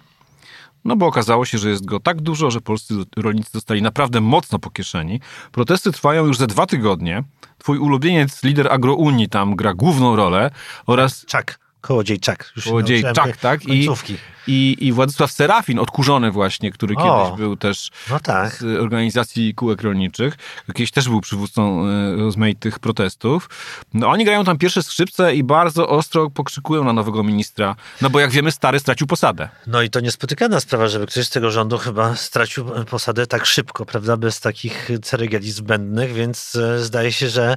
No 0.86 0.96
bo 0.96 1.06
okazało 1.06 1.46
się, 1.46 1.58
że 1.58 1.70
jest 1.70 1.86
go 1.86 2.00
tak 2.00 2.22
dużo, 2.22 2.52
że 2.52 2.62
polscy 2.62 2.94
rolnicy 3.16 3.50
dostali 3.54 3.82
naprawdę 3.82 4.22
mocno 4.22 4.60
po 4.60 4.70
kieszeni. 4.70 5.20
Protesty 5.52 5.92
trwają 5.92 6.26
już 6.26 6.38
ze 6.38 6.48
dwa 6.48 6.66
tygodnie. 6.66 7.24
Twój 7.58 7.78
ulubieniec, 7.78 8.44
lider 8.44 8.72
agrounii 8.72 9.30
tam 9.30 9.56
gra 9.56 9.74
główną 9.74 10.16
rolę 10.16 10.52
oraz 10.86 11.26
Czak, 11.26 11.60
kołodziejczak. 11.86 12.52
Już 12.56 12.66
Kołodziejczak, 12.66 13.38
tak, 13.38 13.64
i- 13.64 13.68
Końcówki. 13.68 14.18
i, 14.48 14.78
i 14.80 14.92
Władysław 14.92 15.32
Serafin, 15.32 15.80
odkurzony 15.80 16.32
właśnie, 16.32 16.72
który 16.72 16.96
O. 16.96 17.26
kiedyś 17.26 17.40
był 17.40 17.56
też 17.58 17.92
No 18.10 18.20
tak. 18.20 18.54
z 18.54 18.64
organizacji 18.64 19.54
kółek 19.56 19.82
rolniczych. 19.82 20.38
Kiedyś 20.68 20.92
też 20.92 21.10
był 21.10 21.22
przywódcą 21.22 21.86
e, 21.88 22.16
rozmaitych 22.16 22.80
protestów. 22.80 23.50
No 23.94 24.08
oni 24.10 24.26
grają 24.26 24.44
tam 24.44 24.58
pierwsze 24.58 24.84
skrzypce 24.84 25.36
i 25.36 25.44
bardzo 25.44 25.90
ostro 25.90 26.30
pokrzykują 26.30 26.84
na 26.84 26.94
nowego 26.94 27.24
ministra. 27.24 27.76
No 28.02 28.10
bo 28.10 28.20
jak 28.20 28.32
wiemy, 28.32 28.52
stary 28.52 28.80
stracił 28.80 29.08
posadę. 29.08 29.50
No 29.68 29.82
i 29.82 29.90
to 29.90 30.00
niespotykana 30.00 30.60
sprawa, 30.60 30.88
żeby 30.88 31.08
ktoś 31.08 31.26
z 31.26 31.30
tego 31.30 31.52
rządu 31.52 31.78
chyba 31.78 32.16
stracił 32.16 32.66
posadę 32.90 33.28
tak 33.28 33.46
szybko, 33.46 33.86
prawda, 33.86 34.18
bez 34.18 34.40
takich 34.40 34.90
ceregieli 35.04 35.52
zbędnych, 35.52 36.14
więc 36.14 36.56
e, 36.56 36.80
zdaje 36.84 37.12
się, 37.12 37.30
że 37.30 37.56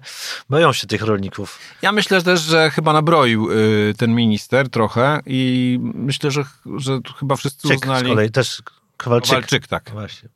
boją 0.51 0.73
się 0.73 0.87
tych 0.87 1.03
rolników. 1.03 1.59
Ja 1.83 1.93
myślę 1.93 2.23
też, 2.23 2.41
że 2.41 2.71
chyba 2.71 2.93
nabroił 2.93 3.53
y, 3.53 3.95
ten 3.99 4.18
minister 4.19 4.69
trochę 4.71 5.21
i 5.27 5.79
myślę, 5.83 6.31
że, 6.31 6.45
że 6.77 7.01
chyba 7.19 7.37
wszyscy 7.37 7.69
Czyk 7.69 7.79
z 7.79 7.83
uznali... 7.83 8.09
kolei 8.09 8.31
też 8.31 8.63
Kowalczyk. 8.99 9.31
Kowalczyk, 9.31 9.67
tak. 9.67 9.91
Właśnie. 9.91 10.29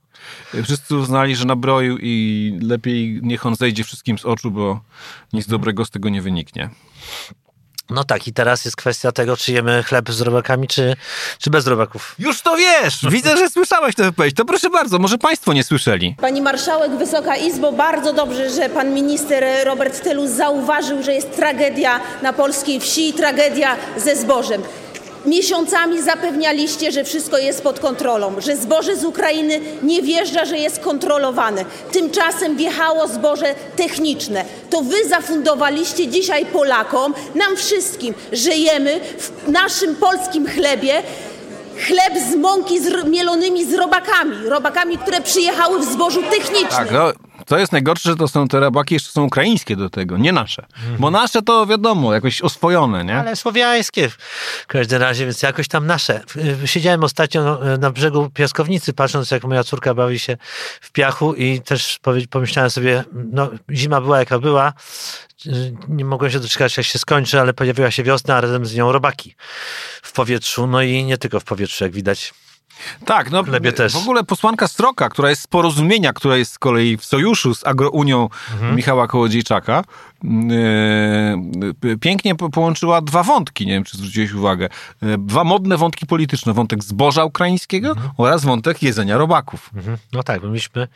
Wszyscy 0.63 0.97
uznali, 0.97 1.37
że 1.37 1.45
nabroił 1.45 1.99
i 2.01 2.59
lepiej 2.63 3.21
niech 3.23 3.47
on 3.47 3.57
zejdzie 3.57 3.85
wszystkim 3.85 4.19
z 4.19 4.25
oczu, 4.25 4.51
bo 4.51 4.81
nic 5.33 5.47
dobrego 5.47 5.85
z 5.85 5.91
tego 5.91 6.09
nie 6.09 6.23
wyniknie. 6.23 6.71
No 7.93 8.05
tak, 8.05 8.27
i 8.29 8.33
teraz 8.33 8.65
jest 8.65 8.77
kwestia 8.77 9.13
tego, 9.13 9.37
czy 9.37 9.53
jemy 9.53 9.83
chleb 9.83 10.11
z 10.11 10.21
robakami, 10.21 10.69
czy, 10.69 10.97
czy 11.39 11.51
bez 11.51 11.67
robaków. 11.67 12.15
Już 12.19 12.43
to 12.43 12.57
wiesz! 12.57 12.99
Widzę, 13.11 13.37
że 13.37 13.51
słyszałeś 13.51 13.95
tę 13.95 14.03
wypowiedź. 14.05 14.37
To 14.37 14.45
proszę 14.45 14.71
bardzo, 14.71 14.99
może 14.99 15.19
państwo 15.19 15.53
nie 15.53 15.65
słyszeli. 15.65 16.17
Pani 16.21 16.43
marszałek, 16.43 16.97
Wysoka 16.99 17.37
Izbo, 17.37 17.73
bardzo 17.73 18.13
dobrze, 18.13 18.51
że 18.51 18.69
pan 18.69 18.95
minister 18.95 19.45
Robert 19.65 20.03
Telus 20.05 20.31
zauważył, 20.31 21.03
że 21.03 21.13
jest 21.13 21.37
tragedia 21.37 22.01
na 22.23 22.33
polskiej 22.33 22.81
wsi 22.81 23.13
tragedia 23.13 23.77
ze 23.97 24.17
zbożem. 24.17 24.63
Miesiącami 25.27 26.03
zapewnialiście, 26.03 26.93
że 26.93 27.05
wszystko 27.05 27.39
jest 27.39 27.63
pod 27.63 27.81
kontrolą, 27.81 28.35
że 28.39 28.57
zboże 28.57 28.97
z 28.97 29.05
Ukrainy 29.05 29.61
nie 29.83 30.03
wjeżdża, 30.03 30.45
że 30.45 30.59
jest 30.59 30.81
kontrolowane. 30.81 31.65
Tymczasem 31.93 32.57
wjechało 32.57 33.09
zboże 33.09 33.55
techniczne. 33.77 34.45
To 34.71 34.81
wy 34.81 35.09
zafundowaliście 35.09 36.09
dzisiaj 36.09 36.47
Polakom, 36.47 37.15
nam 37.35 37.57
wszystkim, 37.57 38.15
że 38.33 38.51
jemy 38.51 39.01
w 39.19 39.49
naszym 39.49 39.97
polskim 39.97 40.47
chlebie 40.47 41.03
chleb 41.79 42.13
z 42.31 42.37
mąki 42.37 42.81
z 42.81 43.05
mielonymi 43.09 43.65
z 43.65 43.75
robakami. 43.75 44.37
Robakami, 44.49 44.99
które 44.99 45.21
przyjechały 45.21 45.79
w 45.79 45.85
zbożu 45.85 46.23
technicznym. 46.23 46.71
Tak, 46.71 46.91
no, 46.91 47.13
to 47.47 47.59
jest 47.59 47.73
najgorsze, 47.73 48.11
że 48.11 48.17
to 48.17 48.29
są 48.29 48.49
te 48.49 48.61
robaki 48.61 48.95
jeszcze 48.95 49.11
są 49.11 49.25
ukraińskie 49.25 49.77
do 49.77 49.91
tego, 49.91 50.19
nie 50.19 50.33
nasze. 50.33 50.67
Bo 50.99 51.11
nasze 51.11 51.43
to 51.43 51.67
wiadomo, 51.67 52.15
jakoś 52.15 52.41
oswojone, 52.41 53.05
nie? 53.05 53.17
Ale 53.17 53.37
słowiańskie 53.37 54.09
w 54.09 54.67
każdym 54.67 55.03
razie, 55.03 55.25
więc 55.25 55.43
jakoś 55.43 55.69
tam 55.69 55.87
nasze. 55.87 56.21
Siedziałem 56.65 57.05
ostatnio 57.05 57.61
na 57.79 57.91
brzegu 57.91 58.31
piaskownicy, 58.31 58.93
patrząc 58.93 59.31
jak 59.31 59.45
moja 59.45 59.65
córka 59.65 59.95
bawi 59.95 60.19
się 60.19 60.37
w 60.81 60.93
piachu 60.93 61.35
i 61.35 61.61
też 61.61 61.99
pomyślałem 62.31 62.71
sobie, 62.71 63.05
no 63.13 63.51
zima 63.71 64.01
była 64.01 64.19
jaka 64.19 64.39
była, 64.39 64.73
nie 65.89 66.05
mogłem 66.05 66.31
się 66.31 66.41
doczekać, 66.41 66.77
jak 66.77 66.87
się 66.87 66.99
skończy, 66.99 67.41
ale 67.41 67.55
pojawiła 67.55 67.91
się 67.91 68.03
wiosna, 68.03 68.37
a 68.37 68.41
razem 68.41 68.67
z 68.67 68.75
nią 68.75 68.93
robaki 68.93 69.35
w 70.03 70.13
powietrzu, 70.13 70.67
no 70.67 70.83
i 70.83 71.05
nie 71.05 71.19
tylko 71.19 71.41
w 71.41 71.45
powietrzu, 71.45 71.85
jak 71.85 71.93
widać. 71.93 72.35
Tak, 73.05 73.31
no 73.31 73.43
w 73.93 73.97
ogóle 73.97 74.25
posłanka 74.25 74.69
Stroka, 74.69 75.09
która 75.09 75.31
jest 75.31 75.43
z 75.43 75.47
porozumienia, 75.47 76.13
która 76.13 76.37
jest 76.37 76.53
z 76.53 76.59
kolei 76.59 76.97
w 76.97 77.05
sojuszu 77.05 77.55
z 77.55 77.67
Agrounią 77.67 78.29
mhm. 78.53 78.77
Michała 78.77 79.07
Kołodziejczaka, 79.07 79.85
pięknie 82.01 82.35
połączyła 82.35 83.01
dwa 83.01 83.23
wątki, 83.23 83.67
nie 83.67 83.73
wiem, 83.73 83.85
czy 83.85 83.97
zwróciłeś 83.97 84.33
uwagę. 84.33 84.69
Yy, 85.03 85.19
dwa 85.19 85.45
modne 85.45 85.77
wątki 85.77 86.07
polityczne. 86.07 86.53
Wątek 86.53 86.85
zboża 86.85 87.25
ukraińskiego 87.25 87.89
mhm. 87.89 88.11
oraz 88.17 88.45
wątek 88.45 88.83
jedzenia 88.83 89.19
robaków. 89.19 89.71
Mhm. 89.75 89.97
No 90.13 90.23
tak, 90.23 90.41
bo 90.41 90.49
myśmy, 90.49 90.89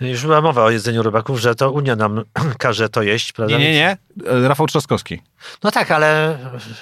już 0.00 0.22
była 0.22 0.40
mowa 0.40 0.64
o 0.64 0.70
jedzeniu 0.70 1.02
robaków, 1.02 1.40
że 1.40 1.54
to 1.54 1.70
Unia 1.70 1.96
nam 1.96 2.22
każe 2.58 2.88
to 2.88 3.02
jeść, 3.02 3.32
prawda? 3.32 3.58
Nie, 3.58 3.64
nie, 3.64 3.72
nie. 3.72 3.96
Rafał 4.48 4.66
Trzaskowski. 4.66 5.22
No 5.62 5.70
tak, 5.70 5.90
ale 5.90 6.38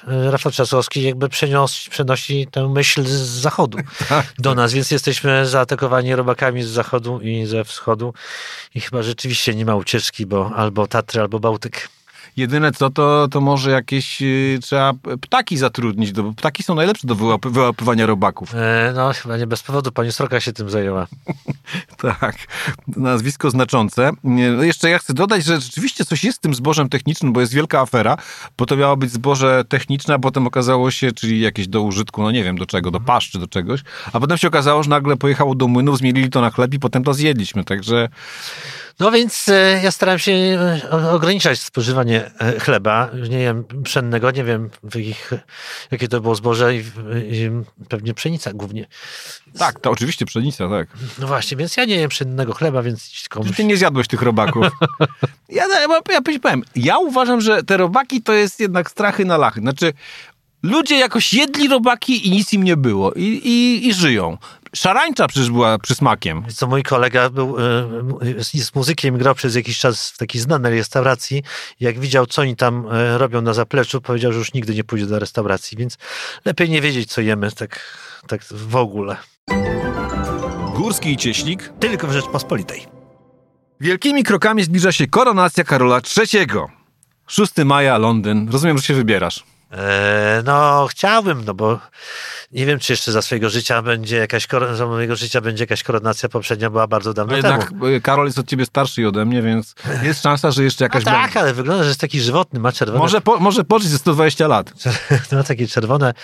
Rafał 0.07 0.53
Trzaskowski 0.53 1.03
jakby 1.03 1.29
przenosi, 1.29 1.91
przenosi 1.91 2.47
tę 2.51 2.69
myśl 2.69 3.05
z 3.05 3.11
zachodu. 3.19 3.79
Tak 4.09 4.27
do 4.39 4.55
nas, 4.55 4.73
więc 4.73 4.91
jesteśmy 4.91 5.47
zaatakowani 5.47 6.15
robakami 6.15 6.63
z 6.63 6.69
zachodu 6.69 7.21
i 7.21 7.47
ze 7.47 7.65
wschodu 7.65 8.15
i 8.75 8.81
chyba 8.81 9.03
rzeczywiście 9.03 9.55
nie 9.55 9.65
ma 9.65 9.75
ucieczki, 9.75 10.27
bo 10.27 10.51
albo 10.57 10.87
Tatry, 10.87 11.21
albo 11.21 11.41
Bałtyk. 11.41 11.70
Jedyne 12.37 12.73
co, 12.73 12.91
to, 12.91 13.29
to 13.31 13.41
może 13.41 13.71
jakieś 13.71 14.23
y, 14.23 14.59
trzeba 14.63 14.93
ptaki 15.21 15.57
zatrudnić, 15.57 16.13
bo 16.13 16.33
ptaki 16.33 16.63
są 16.63 16.75
najlepsze 16.75 17.07
do 17.07 17.15
wyłapy, 17.15 17.51
wyłapywania 17.51 18.07
robaków. 18.07 18.55
E, 18.55 18.93
no, 18.97 19.13
chyba 19.13 19.37
nie 19.37 19.47
bez 19.47 19.63
powodu 19.63 19.93
pani 19.93 20.13
Sroka 20.13 20.41
się 20.41 20.53
tym 20.53 20.71
zajęła. 20.71 21.07
tak, 22.21 22.37
nazwisko 22.97 23.51
znaczące. 23.51 24.11
No 24.25 24.63
jeszcze 24.63 24.91
ja 24.91 24.99
chcę 24.99 25.15
dodać, 25.15 25.45
że 25.45 25.61
rzeczywiście 25.61 26.05
coś 26.05 26.25
jest 26.25 26.39
z 26.39 26.41
tym 26.41 26.55
zbożem 26.55 26.89
technicznym, 26.89 27.33
bo 27.33 27.41
jest 27.41 27.53
wielka 27.53 27.81
afera, 27.81 28.17
bo 28.59 28.67
to 28.67 28.77
miało 28.77 28.97
być 28.97 29.13
zboże 29.13 29.65
techniczne, 29.69 30.15
a 30.15 30.19
potem 30.19 30.47
okazało 30.47 30.91
się, 30.91 31.13
czyli 31.13 31.41
jakieś 31.41 31.69
do 31.69 31.83
użytku, 31.83 32.23
no 32.23 32.31
nie 32.31 32.45
wiem 32.45 32.59
do 32.59 32.67
czego, 32.67 32.91
do 32.91 33.01
paszczy, 33.01 33.39
do 33.39 33.47
czegoś, 33.47 33.81
a 34.13 34.21
potem 34.21 34.39
się 34.39 34.49
okazało, 34.49 34.83
że 34.83 34.91
nagle 34.91 35.17
pojechało 35.17 35.55
do 35.55 35.69
młynów, 35.69 35.99
zmienili 35.99 36.31
to 36.31 36.41
na 36.41 36.51
chleb 36.51 36.75
i 36.75 36.79
potem 36.79 37.05
to 37.05 37.15
zjedliśmy, 37.15 37.65
także... 37.65 38.09
No 39.01 39.11
więc 39.11 39.49
e, 39.49 39.81
ja 39.83 39.91
staram 39.91 40.19
się 40.19 40.33
e, 40.33 41.11
ograniczać 41.11 41.61
spożywanie 41.61 42.31
e, 42.39 42.61
chleba. 42.61 43.11
Nie 43.31 43.39
wiem, 43.39 43.65
pszennego, 43.85 44.31
nie 44.31 44.45
wiem 44.45 44.71
ich, 44.97 45.31
jakie 45.91 46.09
to 46.09 46.21
było 46.21 46.35
zboże 46.35 46.77
i, 46.77 46.79
i 47.31 47.51
pewnie 47.89 48.15
pszenica 48.15 48.53
głównie. 48.53 48.87
Tak, 49.59 49.81
to 49.81 49.91
oczywiście 49.91 50.27
pszenica, 50.27 50.69
tak. 50.69 50.89
No 51.19 51.27
właśnie, 51.27 51.57
więc 51.57 51.77
ja 51.77 51.85
nie 51.85 51.97
jem 51.97 52.11
pszennego 52.11 52.55
chleba, 52.55 52.83
więc 52.83 53.25
komuś... 53.31 53.57
Ty 53.57 53.65
nie 53.65 53.77
zjadłeś 53.77 54.09
tych 54.09 54.23
robaków. 54.23 54.67
ja, 55.49 55.67
ja, 55.67 56.01
ja 56.11 56.21
powiem, 56.43 56.63
ja 56.77 56.99
uważam, 56.99 57.41
że 57.41 57.63
te 57.63 57.77
robaki 57.77 58.23
to 58.23 58.33
jest 58.33 58.61
jednak 58.61 58.91
strachy 58.91 59.25
na 59.25 59.37
lachy. 59.37 59.61
Znaczy, 59.61 59.93
ludzie 60.63 60.99
jakoś 60.99 61.35
jedli 61.35 61.69
robaki 61.69 62.29
i 62.29 62.31
nic 62.31 62.53
im 62.53 62.63
nie 62.63 62.77
było. 62.77 63.13
I, 63.13 63.25
i, 63.25 63.89
i 63.89 63.95
żyją. 63.95 64.39
Szarańcza 64.77 65.29
przecież 65.29 65.51
była 65.51 65.79
przysmakiem. 65.79 66.45
Co 66.55 66.67
mój 66.67 66.83
kolega 66.83 67.31
był, 67.31 67.57
z 68.39 68.75
muzykiem, 68.75 69.19
grał 69.19 69.35
przez 69.35 69.55
jakiś 69.55 69.79
czas 69.79 70.11
w 70.11 70.19
takiej 70.19 70.41
znanej 70.41 70.79
restauracji. 70.79 71.43
Jak 71.81 71.99
widział, 71.99 72.27
co 72.27 72.43
oni 72.43 72.57
tam 72.57 72.87
e, 72.93 73.19
robią 73.19 73.43
na 73.43 73.55
zapleczu, 73.55 74.01
powiedział, 74.01 74.33
że 74.33 74.39
już 74.39 74.55
nigdy 74.55 74.75
nie 74.75 74.85
pójdzie 74.85 75.07
do 75.07 75.19
restauracji, 75.19 75.79
więc 75.79 75.99
lepiej 76.45 76.71
nie 76.71 76.81
wiedzieć, 76.81 77.13
co 77.13 77.21
jemy 77.21 77.53
tak, 77.53 77.81
tak 78.27 78.45
w 78.45 78.77
ogóle. 78.77 79.17
Górski 80.75 81.13
i 81.13 81.17
Cieśnik 81.17 81.73
tylko 81.81 82.07
w 82.07 82.13
Rzeczpospolitej. 82.13 82.87
Wielkimi 83.81 84.25
krokami 84.25 84.63
zbliża 84.63 84.93
się 84.93 85.07
koronacja 85.07 85.65
Karola 85.65 86.01
III. 86.17 86.47
6 87.27 87.53
maja, 87.65 87.99
Londyn. 87.99 88.49
Rozumiem, 88.53 88.79
że 88.79 88.85
się 88.85 88.95
wybierasz. 88.95 89.45
Eee, 89.71 90.43
no, 90.45 90.87
chciałbym, 90.91 91.45
no 91.45 91.55
bo 91.55 91.79
nie 92.53 92.67
wiem, 92.67 92.79
czy 92.79 92.93
jeszcze 92.93 93.13
za 93.13 93.23
swojego 93.23 93.51
życia 93.51 93.83
będzie 93.83 94.17
jakaś, 94.17 94.49
za 94.75 94.87
mojego 94.87 95.17
życia 95.17 95.41
będzie 95.41 95.63
jakaś 95.63 95.83
koronacja, 95.83 96.29
poprzednia 96.29 96.71
była 96.71 96.87
bardzo 96.87 97.15
dawno 97.15 97.31
no 97.31 97.37
jednak 97.37 97.69
temu. 97.69 97.85
Karol 98.03 98.27
jest 98.27 98.39
od 98.39 98.49
ciebie 98.49 98.67
starszy 98.67 99.09
ode 99.09 99.25
mnie, 99.25 99.43
więc 99.43 99.75
jest 100.03 100.23
szansa, 100.23 100.51
że 100.51 100.65
jeszcze 100.65 100.85
jakaś... 100.85 101.05
No 101.05 101.11
tak, 101.11 101.37
ale 101.37 101.55
wygląda, 101.55 101.83
że 101.83 101.89
jest 101.89 102.01
taki 102.01 102.21
żywotny, 102.21 102.61
ma 102.61 102.73
czerwone... 102.73 102.99
Może, 102.99 103.21
po, 103.21 103.39
może 103.39 103.65
pożyć 103.65 103.89
ze 103.89 103.99
120 103.99 104.49
lat. 104.49 104.73
Ma 105.33 105.43
takie 105.43 105.69
czerwone 105.69 106.15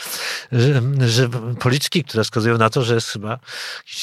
że, 0.52 0.82
że 1.08 1.28
policzki, 1.60 2.04
które 2.04 2.24
wskazują 2.24 2.58
na 2.58 2.70
to, 2.70 2.82
że 2.82 2.94
jest 2.94 3.08
chyba 3.08 3.38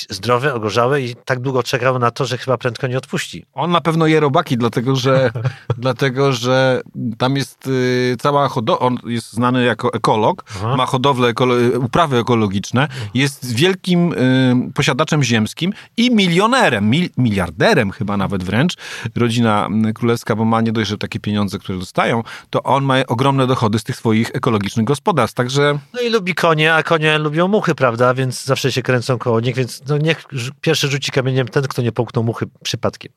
zdrowy, 0.09 0.53
ogorzały 0.53 1.01
i 1.01 1.15
tak 1.15 1.39
długo 1.39 1.63
czekał 1.63 1.99
na 1.99 2.11
to, 2.11 2.25
że 2.25 2.37
chyba 2.37 2.57
prędko 2.57 2.87
nie 2.87 2.97
odpuści. 2.97 3.45
On 3.53 3.71
na 3.71 3.81
pewno 3.81 4.07
je 4.07 4.19
robaki, 4.19 4.57
dlatego 4.57 4.95
że, 4.95 5.31
dlatego, 5.77 6.33
że 6.33 6.81
tam 7.17 7.35
jest 7.35 7.67
y, 7.67 8.15
cała 8.19 8.47
hodowla, 8.47 8.79
on 8.79 8.97
jest 9.05 9.32
znany 9.33 9.63
jako 9.63 9.93
ekolog, 9.93 10.43
Aha. 10.55 10.75
ma 10.75 10.85
hodowlę, 10.85 11.33
ekolo- 11.33 11.85
uprawy 11.85 12.17
ekologiczne, 12.17 12.87
jest 13.13 13.55
wielkim 13.55 14.13
y, 14.13 14.71
posiadaczem 14.73 15.23
ziemskim 15.23 15.73
i 15.97 16.11
milionerem, 16.11 16.89
mil, 16.89 17.09
miliarderem 17.17 17.91
chyba 17.91 18.17
nawet 18.17 18.43
wręcz. 18.43 18.73
Rodzina 19.15 19.67
królewska, 19.95 20.35
bo 20.35 20.45
ma 20.45 20.61
nie 20.61 20.71
dość, 20.71 20.89
że 20.89 20.97
takie 20.97 21.19
pieniądze, 21.19 21.59
które 21.59 21.79
dostają, 21.79 22.23
to 22.49 22.63
on 22.63 22.83
ma 22.83 22.95
ogromne 23.07 23.47
dochody 23.47 23.79
z 23.79 23.83
tych 23.83 23.95
swoich 23.95 24.31
ekologicznych 24.33 24.85
gospodarstw, 24.85 25.35
także... 25.35 25.79
No 25.93 26.01
i 26.01 26.09
lubi 26.09 26.35
konie, 26.35 26.73
a 26.73 26.83
konie 26.83 27.17
lubią 27.17 27.47
muchy, 27.47 27.75
prawda, 27.75 28.13
więc 28.13 28.45
zawsze 28.45 28.71
się 28.71 28.81
kręcą 28.81 29.17
koło 29.17 29.39
nich, 29.39 29.55
więc 29.55 29.81
no 29.87 29.97
niech 29.97 30.25
pierwszy 30.61 30.87
rzuci 30.87 31.11
kamieniem 31.11 31.47
ten, 31.47 31.63
kto 31.63 31.81
nie 31.81 31.91
połknął 31.91 32.23
muchy 32.23 32.45
przypadkiem. 32.63 33.11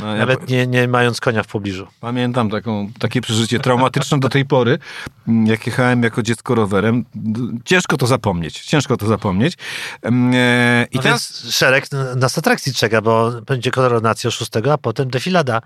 No, 0.00 0.16
Nawet 0.16 0.50
ja... 0.50 0.56
nie, 0.56 0.66
nie 0.66 0.88
mając 0.88 1.20
konia 1.20 1.42
w 1.42 1.46
pobliżu. 1.46 1.86
Pamiętam 2.00 2.50
taką, 2.50 2.90
takie 2.98 3.20
przeżycie 3.20 3.58
traumatyczne 3.60 4.20
do 4.20 4.28
tej 4.28 4.44
pory 4.44 4.78
jak 5.46 5.66
jechałem 5.66 6.02
jako 6.02 6.22
dziecko 6.22 6.54
rowerem, 6.54 7.04
ciężko 7.64 7.96
to 7.96 8.06
zapomnieć. 8.06 8.60
Ciężko 8.60 8.96
to 8.96 9.06
zapomnieć. 9.06 9.54
E, 10.04 10.86
I 10.90 10.96
no 10.96 11.02
teraz 11.02 11.44
szereg 11.50 11.84
nas 12.16 12.38
atrakcji 12.38 12.74
czeka, 12.74 13.02
bo 13.02 13.30
będzie 13.46 13.70
koronacja 13.70 14.30
6, 14.30 14.50
a 14.72 14.78
potem 14.78 15.10
defilada 15.10 15.60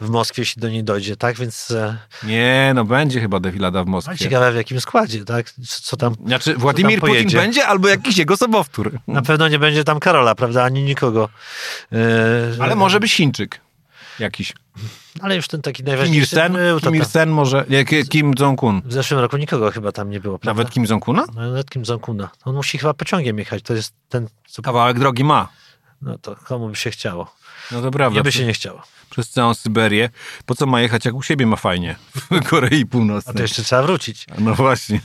w 0.00 0.08
Moskwie, 0.08 0.42
jeśli 0.42 0.62
do 0.62 0.68
niej 0.68 0.84
dojdzie, 0.84 1.16
tak? 1.16 1.36
Więc. 1.36 1.70
E, 1.70 1.98
Nie, 2.22 2.72
no 2.74 2.84
będzie 2.84 3.20
chyba 3.20 3.40
defilada 3.40 3.84
w 3.84 3.86
Moskwie. 3.86 4.12
No, 4.12 4.18
ciekawe 4.18 4.52
w 4.52 4.56
jakim 4.56 4.80
składzie, 4.80 5.24
tak? 5.24 5.50
Co 5.66 5.96
tam. 5.96 6.14
Znaczy, 6.26 6.54
Władimir 6.54 7.00
tam 7.00 7.10
Putin 7.10 7.30
będzie 7.30 7.66
albo 7.66 7.88
jakiś 7.88 8.16
jego 8.16 8.36
sobowtór. 8.36 8.98
Na 9.06 9.22
pewno 9.22 9.48
nie 9.48 9.58
będzie 9.58 9.84
tam 9.84 10.00
Karola, 10.00 10.34
prawda? 10.34 10.64
Ani 10.64 10.82
nikogo. 10.82 11.28
Yy, 11.92 11.98
Ale 12.60 12.76
może 12.76 13.00
być 13.00 13.12
Chińczyk 13.12 13.60
jakiś. 14.18 14.52
Ale 15.22 15.36
już 15.36 15.48
ten 15.48 15.62
taki 15.62 15.84
najważniejszy 15.84 16.36
Kim 16.36 16.42
Il-sen? 16.42 16.80
Kim 16.80 16.96
Il-sen 16.96 17.30
może, 17.30 17.64
nie, 17.68 17.84
Kim 17.84 18.34
Jong-un. 18.40 18.82
W 18.84 18.92
zeszłym 18.92 19.20
roku 19.20 19.36
nikogo 19.36 19.70
chyba 19.70 19.92
tam 19.92 20.10
nie 20.10 20.20
było. 20.20 20.38
Prawda? 20.38 20.60
Nawet 20.60 20.74
Kim 20.74 20.84
Jong-una? 20.84 21.24
No, 21.34 21.40
nawet 21.40 21.70
Kim 21.70 21.82
Jong-una. 21.88 22.28
On 22.44 22.54
musi 22.54 22.78
chyba 22.78 22.94
pociągiem 22.94 23.38
jechać, 23.38 23.62
to 23.62 23.74
jest 23.74 23.94
ten... 24.08 24.28
Co... 24.48 24.62
Kawałek 24.62 24.98
drogi 24.98 25.24
ma. 25.24 25.48
No 26.02 26.18
to 26.18 26.36
komu 26.36 26.68
by 26.68 26.76
się 26.76 26.90
chciało? 26.90 27.34
No 27.72 27.82
to 27.82 27.90
prawda. 27.90 28.16
Nie 28.16 28.22
by 28.22 28.32
się 28.32 28.44
nie 28.46 28.52
chciało. 28.52 28.82
Przez 29.10 29.30
całą 29.30 29.54
Syberię. 29.54 30.10
Po 30.46 30.54
co 30.54 30.66
ma 30.66 30.80
jechać, 30.80 31.04
jak 31.04 31.14
u 31.14 31.22
siebie 31.22 31.46
ma 31.46 31.56
fajnie 31.56 31.96
w 32.14 32.28
Korei 32.50 32.82
A 32.82 32.86
Północnej? 32.86 33.36
to 33.36 33.42
jeszcze 33.42 33.62
trzeba 33.62 33.82
wrócić. 33.82 34.26
No 34.38 34.54
właśnie. 34.54 35.00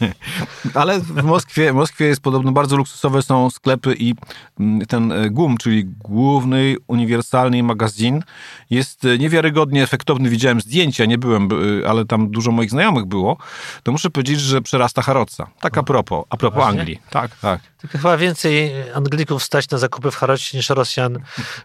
Ale 0.74 1.00
w 1.00 1.24
Moskwie, 1.24 1.74
Moskwie 1.74 2.06
jest 2.06 2.22
podobno 2.22 2.52
bardzo 2.52 2.78
luksusowe 2.78 3.22
są 3.22 3.50
sklepy 3.50 3.96
i 4.00 4.14
mm, 4.60 4.86
ten 4.86 5.12
e, 5.12 5.30
GUM, 5.30 5.58
czyli 5.58 5.86
Główny 5.86 6.76
Uniwersalny 6.88 7.64
Magazyn, 7.64 8.24
jest 8.70 9.06
e, 9.06 9.18
niewiarygodnie 9.18 9.84
efektowny. 9.84 10.30
Widziałem 10.30 10.62
zdjęcia, 10.62 11.06
nie 11.06 11.18
byłem, 11.18 11.50
e, 11.84 11.90
ale 11.90 12.06
tam 12.06 12.32
dużo 12.32 12.52
moich 12.52 12.70
znajomych 12.70 13.06
było. 13.06 13.38
To 13.84 13.92
muszę 13.92 14.10
powiedzieć, 14.10 14.40
że 14.40 14.62
przerasta 14.62 15.02
Harrodsa. 15.02 15.48
Tak 15.60 15.78
a 15.78 15.84
propos, 15.84 16.26
a 16.30 16.38
propos 16.38 16.56
Poważnie? 16.60 16.80
Anglii. 16.80 17.00
Tak, 17.10 17.36
tak. 17.36 17.62
Tylko 17.82 17.98
chyba 17.98 18.18
więcej 18.18 18.72
Anglików 18.96 19.44
stać 19.44 19.70
na 19.70 19.78
zakupy 19.78 20.12
w 20.12 20.16
Harocie 20.16 20.58
niż 20.58 20.70
Rosjan 20.70 21.20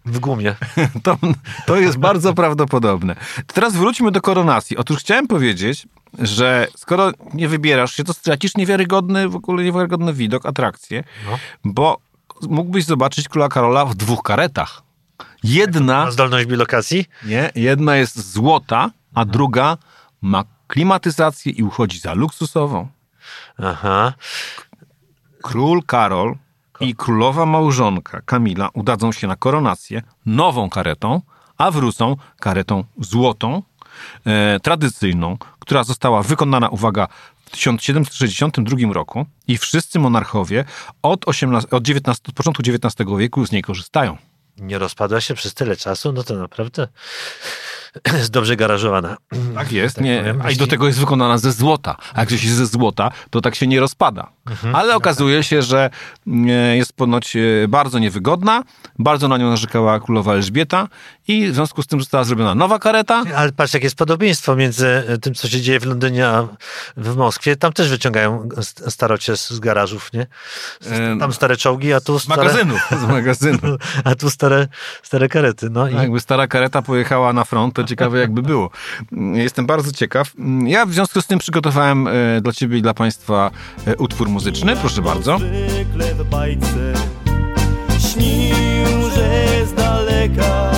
w 0.05 0.19
gumie. 0.19 0.55
To, 1.03 1.17
to 1.67 1.77
jest 1.77 1.99
bardzo 1.99 2.28
prawdopodobne. 2.35 3.17
Teraz 3.47 3.77
wróćmy 3.77 4.11
do 4.11 4.21
koronacji. 4.21 4.77
Otóż 4.77 4.99
chciałem 4.99 5.27
powiedzieć, 5.27 5.87
że 6.19 6.67
skoro 6.77 7.13
nie 7.35 7.49
wybierasz 7.49 7.93
się, 7.93 8.05
to 8.05 8.13
stracisz 8.13 8.57
niewiarygodny, 8.57 9.29
w 9.29 9.37
ogóle 9.37 9.65
niewiarygodny 9.65 10.13
widok, 10.15 10.47
atrakcję, 10.47 11.05
No. 11.27 11.39
bo 11.65 11.99
mógłbyś 12.49 12.85
zobaczyć 12.85 13.29
króla 13.29 13.49
Karola 13.49 13.85
w 13.85 13.95
dwóch 13.95 14.23
karetach. 14.23 14.83
Jedna, 15.45 16.05
Ma 16.05 16.11
zdolność 16.11 16.47
bilokacji? 16.47 17.07
nie, 17.25 17.51
jedna 17.55 17.97
jest 17.97 18.33
złota, 18.33 18.91
a 19.15 19.25
druga 19.25 19.77
ma 20.23 20.45
klimatyzację 20.67 21.53
i 21.53 21.63
uchodzi 21.63 21.99
za 21.99 22.15
luksusową. 22.15 22.89
Aha. 23.63 24.13
Król 25.43 25.83
Karol 25.87 26.35
i 26.81 26.95
królowa 26.95 27.47
małżonka 27.47 28.21
Kamila 28.21 28.69
udadzą 28.75 29.13
się 29.13 29.27
na 29.27 29.37
koronację 29.37 30.03
nową 30.27 30.71
karetą, 30.71 31.21
a 31.59 31.71
wrócą 31.71 32.17
karetą 32.41 32.85
złotą, 33.01 33.63
e, 34.27 34.61
tradycyjną, 34.61 35.39
która 35.59 35.85
została 35.85 36.23
wykonana, 36.23 36.69
uwaga, 36.69 37.09
w 37.45 37.51
1762 37.51 38.93
roku 38.93 39.27
i 39.49 39.59
wszyscy 39.59 39.99
monarchowie 39.99 40.65
od, 41.03 41.29
18, 41.29 41.71
od, 41.71 41.83
19, 41.83 42.23
od 42.29 42.35
początku 42.35 42.63
XIX 42.67 43.11
wieku 43.19 43.47
z 43.47 43.53
niej 43.53 43.63
korzystają. 43.63 44.17
Nie 44.57 44.79
rozpadła 44.79 45.21
się 45.21 45.35
przez 45.35 45.55
tyle 45.55 45.77
czasu, 45.77 46.13
no 46.13 46.23
to 46.23 46.35
naprawdę 46.35 46.89
jest 48.13 48.31
dobrze 48.39 48.57
garażowana. 48.57 49.17
Tak 49.55 49.73
jest. 49.73 49.97
Tak 49.97 50.05
nie, 50.05 50.19
powiem, 50.19 50.43
a 50.45 50.51
i 50.51 50.57
do 50.57 50.67
tego 50.67 50.87
jest 50.87 51.01
wykonana 51.01 51.39
ze 51.39 51.53
złota. 51.53 51.97
A 52.15 52.21
jak 52.21 52.29
coś 52.29 52.45
jest 52.45 52.57
ze 52.57 52.67
złota, 52.67 53.11
to 53.31 53.41
tak 53.41 53.55
się 53.55 53.67
nie 53.67 53.81
rozpada. 53.81 54.33
Mhm. 54.51 54.75
Ale 54.75 54.97
okazuje 54.97 55.43
się, 55.43 55.63
że 55.63 55.91
e, 56.27 56.77
jest 56.77 56.93
ponoć 56.93 57.37
e, 57.37 57.41
bardzo 57.69 57.99
niewygodna. 57.99 58.63
Bardzo 58.99 59.29
na 59.29 59.37
nią 59.37 59.51
narzekała 59.51 60.01
królowa 60.01 60.33
Elżbieta 60.35 60.89
i 61.29 61.47
w 61.47 61.55
związku 61.55 61.83
z 61.83 61.87
tym 61.87 62.01
została 62.01 62.25
zrobiona 62.25 62.55
nowa 62.55 62.79
kareta. 62.79 63.23
Ale 63.37 63.53
patrz, 63.53 63.75
jakie 63.75 63.87
jest 63.87 63.97
podobieństwo 63.97 64.57
między 64.57 64.87
e, 65.09 65.19
tym, 65.19 65.35
co 65.35 65.49
się 65.49 65.61
dzieje 65.61 65.81
w 65.81 65.87
Londynie, 65.87 66.27
a 66.27 66.49
w 66.97 67.17
Moskwie. 67.17 67.57
Tam 67.57 67.73
też 67.73 67.89
wyciągają 67.89 68.49
st- 68.57 68.93
starocie 68.93 69.37
z, 69.37 69.51
z 69.51 69.61
garażów, 69.61 70.13
nie? 70.13 70.27
Tam 71.21 71.33
stare 71.33 71.57
czołgi, 71.57 71.93
a 71.93 72.01
tu 72.01 72.19
Z 72.19 72.23
stare, 72.23 72.43
magazynów. 72.43 72.81
Z 72.91 73.09
magazynu. 73.09 73.59
a 74.05 74.15
tu 74.15 74.31
stare, 74.31 74.69
stare 75.03 75.29
karety. 75.29 75.71
No 75.71 75.89
i 75.89 75.97
A 75.97 76.03
Jakby 76.03 76.21
stara 76.21 76.47
kareta 76.47 76.83
pojechała 76.83 77.33
na 77.33 77.45
front, 77.45 77.75
to 77.75 77.85
ciekawe 77.85 78.19
jakby 78.19 78.43
było. 78.43 78.71
Jestem 79.33 79.67
bardzo 79.67 79.93
ciekaw. 79.93 80.33
Ja 80.67 80.87
w 80.87 80.93
związku 80.93 81.23
z 81.23 81.27
tym 81.27 81.39
przygotowałem 81.39 82.09
dla 82.43 82.53
ciebie 82.53 82.79
i 82.79 82.83
dla 82.83 82.95
państwa 82.95 83.51
utwór 83.99 84.29
muzyczny. 84.39 84.77
Proszę 84.77 85.03
bardzo. 85.03 85.39
Zwykle 85.39 86.15
w 86.15 86.25
bajce 86.31 86.93
śnił, 88.13 89.11
że 89.15 89.67
z 89.67 89.75
daleka 89.75 90.71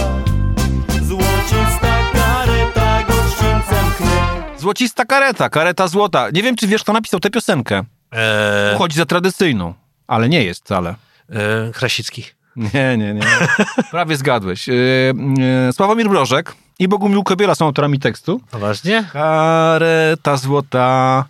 złocista 1.03 1.99
kareta 2.13 3.03
gościńcem 3.09 3.85
knie. 3.99 4.59
Złocista 4.59 5.05
kareta, 5.05 5.49
kareta 5.51 5.89
złota. 5.89 6.31
Nie 6.33 6.43
wiem, 6.43 6.57
czy 6.57 6.67
wiesz, 6.67 6.83
kto 6.83 6.93
napisał 6.93 7.21
tę 7.21 7.31
piosenkę. 7.31 7.83
e, 8.13 8.73
Uchodzi 8.77 8.97
za 8.97 9.07
tradycyjną, 9.07 9.75
ale 10.07 10.29
nie 10.29 10.45
jest 10.45 10.61
wcale. 10.65 10.95
e, 11.31 11.71
Krasicki. 11.73 12.25
Nie, 12.57 12.97
nie, 12.99 13.15
nie. 13.15 13.23
Prawie 13.91 14.17
zgadłeś. 14.17 14.69
E, 14.69 14.73
e, 15.69 15.73
Sławomir 15.73 16.09
Brożek 16.09 16.55
i 16.79 16.89
Bogumił 16.89 17.23
Kobiela 17.25 17.55
są 17.55 17.67
autorami 17.67 17.99
tekstu. 17.99 18.41
Poważnie? 18.51 19.05
Kareta 19.13 20.37
złota, 20.37 21.25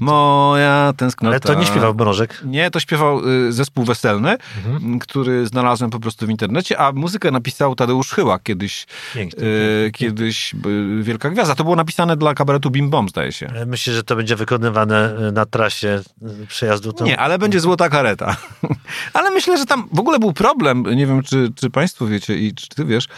moja 0.00 0.92
tęsknota. 0.96 1.30
Ale 1.30 1.40
to 1.40 1.54
nie 1.54 1.66
śpiewał 1.66 1.94
Mrożek. 1.94 2.42
Nie, 2.44 2.70
to 2.70 2.80
śpiewał 2.80 3.28
y, 3.28 3.52
zespół 3.52 3.84
weselny, 3.84 4.36
m, 4.66 4.98
który 4.98 5.46
znalazłem 5.46 5.90
po 5.90 6.00
prostu 6.00 6.26
w 6.26 6.30
internecie, 6.30 6.78
a 6.78 6.92
muzykę 6.92 7.30
napisał 7.30 7.74
Tadeusz 7.74 8.10
Chyła, 8.10 8.38
kiedyś, 8.38 8.86
Pięknie, 9.14 9.44
y, 9.44 9.90
kiedyś 9.94 10.54
y, 10.54 11.02
wielka 11.02 11.30
gwiazda. 11.30 11.54
To 11.54 11.64
było 11.64 11.76
napisane 11.76 12.16
dla 12.16 12.34
kabaretu 12.34 12.70
Bim 12.70 12.90
Bom, 12.90 13.08
zdaje 13.08 13.32
się. 13.32 13.46
E, 13.46 13.66
Myślę, 13.66 13.94
że 13.94 14.02
to 14.02 14.16
będzie 14.16 14.36
wykonywane 14.36 15.16
e, 15.28 15.32
na 15.32 15.46
trasie 15.46 16.00
e, 16.22 16.46
przejazdu. 16.46 16.92
To... 16.92 17.04
Nie, 17.04 17.18
ale 17.18 17.38
będzie 17.38 17.60
złota 17.60 17.88
kareta. 17.88 18.36
ale 19.14 19.30
myślę, 19.30 19.58
że 19.58 19.66
tam 19.66 19.88
w 19.92 20.00
ogóle 20.00 20.18
był 20.18 20.32
problem, 20.32 20.84
nie 20.96 21.06
wiem, 21.06 21.22
czy, 21.22 21.52
czy 21.54 21.70
państwo 21.70 22.06
wiecie 22.06 22.36
i 22.36 22.54
czy 22.54 22.68
ty 22.68 22.84
wiesz, 22.84 23.08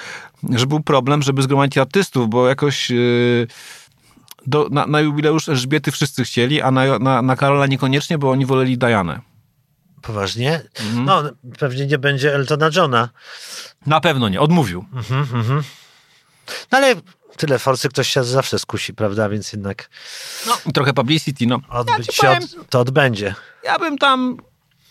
że 0.51 0.67
był 0.67 0.81
problem, 0.81 1.23
żeby 1.23 1.43
zgromadzić 1.43 1.79
artystów, 1.79 2.29
bo 2.29 2.49
jakoś... 2.49 2.91
y, 2.91 3.47
do, 4.47 4.69
na, 4.71 4.87
na 4.87 5.01
jubileusz 5.01 5.49
Elżbiety 5.49 5.93
wszyscy 5.93 6.25
chcieli, 6.25 6.63
a 6.63 6.71
na, 6.71 6.99
na, 6.99 7.23
na 7.23 7.37
Karola 7.37 7.67
niekoniecznie, 7.67 8.19
bo 8.19 8.31
oni 8.31 8.47
woleli 8.47 8.79
Dianę. 8.79 9.21
Poważnie? 10.03 10.63
Mhm. 10.81 11.05
No, 11.05 11.23
pewnie 11.59 11.87
nie 11.87 11.99
będzie 11.99 12.35
Eltona 12.35 12.71
Johna. 12.77 13.09
Na 13.87 14.01
pewno 14.01 14.29
nie, 14.29 14.41
odmówił. 14.41 14.85
Mhm, 14.95 15.21
mhm. 15.35 15.63
No 16.73 16.79
ale 16.79 16.95
tyle 17.37 17.59
forsy 17.59 17.89
ktoś 17.89 18.09
się 18.09 18.25
zawsze 18.25 18.59
skusi, 18.59 18.95
prawda? 18.95 19.29
Więc 19.29 19.53
jednak 19.53 19.91
No, 20.47 20.73
trochę 20.75 20.93
publicity, 20.93 21.47
no. 21.47 21.61
odbyć 21.69 22.07
ci 22.07 22.17
się 22.17 22.27
powiem- 22.27 22.43
od, 22.43 22.69
to 22.71 22.81
odbędzie. 22.81 23.35
Ja 23.65 23.79
bym 23.79 23.99
tam 23.99 24.37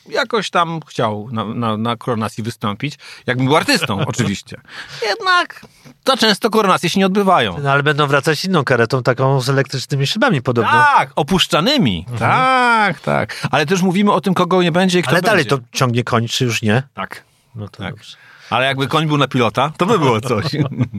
jakoś 0.09 0.49
tam 0.49 0.79
chciał 0.87 1.29
na, 1.31 1.45
na, 1.45 1.77
na 1.77 1.95
koronacji 1.97 2.43
wystąpić, 2.43 2.95
jakbym 3.27 3.45
był 3.45 3.55
artystą, 3.55 3.99
oczywiście. 4.07 4.61
Jednak 5.07 5.65
za 6.07 6.17
często 6.17 6.49
koronacje 6.49 6.89
się 6.89 6.99
nie 6.99 7.05
odbywają. 7.05 7.57
No, 7.63 7.71
ale 7.71 7.83
będą 7.83 8.07
wracać 8.07 8.45
inną 8.45 8.63
karetą, 8.63 9.03
taką 9.03 9.41
z 9.41 9.49
elektrycznymi 9.49 10.07
szybami 10.07 10.41
podobno. 10.41 10.71
Tak, 10.71 11.11
opuszczanymi. 11.15 12.05
Tak, 12.19 12.99
tak. 12.99 13.47
Ale 13.51 13.65
też 13.65 13.81
mówimy 13.81 14.11
o 14.11 14.21
tym, 14.21 14.33
kogo 14.33 14.63
nie 14.63 14.71
będzie 14.71 14.99
i 14.99 15.01
kto 15.01 15.11
ale 15.11 15.21
dalej 15.21 15.45
będzie. 15.45 15.57
to 15.57 15.63
ciągnie 15.71 16.03
koń, 16.03 16.27
czy 16.27 16.45
już 16.45 16.61
nie? 16.61 16.83
Tak. 16.93 17.23
No 17.55 17.67
to 17.67 17.77
Tak. 17.83 17.95
dobrze. 17.95 18.17
Ale 18.49 18.65
jakby 18.65 18.87
koń 18.87 19.07
był 19.07 19.17
na 19.17 19.27
pilota, 19.27 19.71
to 19.77 19.85
by 19.85 19.99
było 19.99 20.21
coś. 20.21 20.45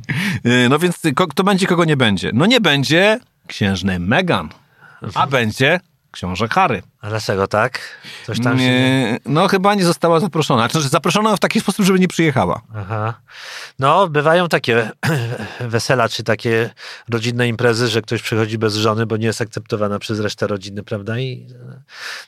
no 0.71 0.79
więc 0.79 1.03
kto 1.31 1.45
będzie, 1.45 1.67
kogo 1.67 1.85
nie 1.85 1.97
będzie? 1.97 2.31
No 2.35 2.47
nie 2.47 2.61
będzie 2.61 3.21
księżny 3.47 3.99
Meghan, 3.99 4.49
a 5.15 5.27
będzie 5.27 5.81
książę 6.13 6.49
Harry. 6.49 6.83
A 7.01 7.09
dlaczego 7.09 7.47
tak? 7.47 7.81
Coś 8.27 8.41
tam 8.41 8.59
się... 8.59 8.65
Nie... 8.65 9.19
No 9.27 9.49
chyba 9.49 9.75
nie 9.75 9.85
została 9.85 10.21
zaproszona. 10.21 10.69
Znaczy, 10.69 10.89
zaproszona 10.89 11.37
w 11.37 11.41
taki 11.41 11.61
sposób, 11.61 11.87
żeby 11.87 11.99
nie 11.99 12.09
przyjechała. 12.09 12.63
Aha. 12.77 13.15
No, 13.79 14.09
bywają 14.09 14.49
takie 14.49 14.91
wesela, 15.61 16.09
czy 16.09 16.25
takie 16.25 16.71
rodzinne 17.09 17.49
imprezy, 17.49 17.89
że 17.89 18.03
ktoś 18.03 18.23
przychodzi 18.23 18.59
bez 18.59 18.75
żony, 18.75 19.07
bo 19.07 19.17
nie 19.17 19.27
jest 19.27 19.41
akceptowana 19.41 19.99
przez 19.99 20.21
resztę 20.21 20.47
rodziny, 20.47 20.83
prawda? 20.83 21.19
I 21.19 21.47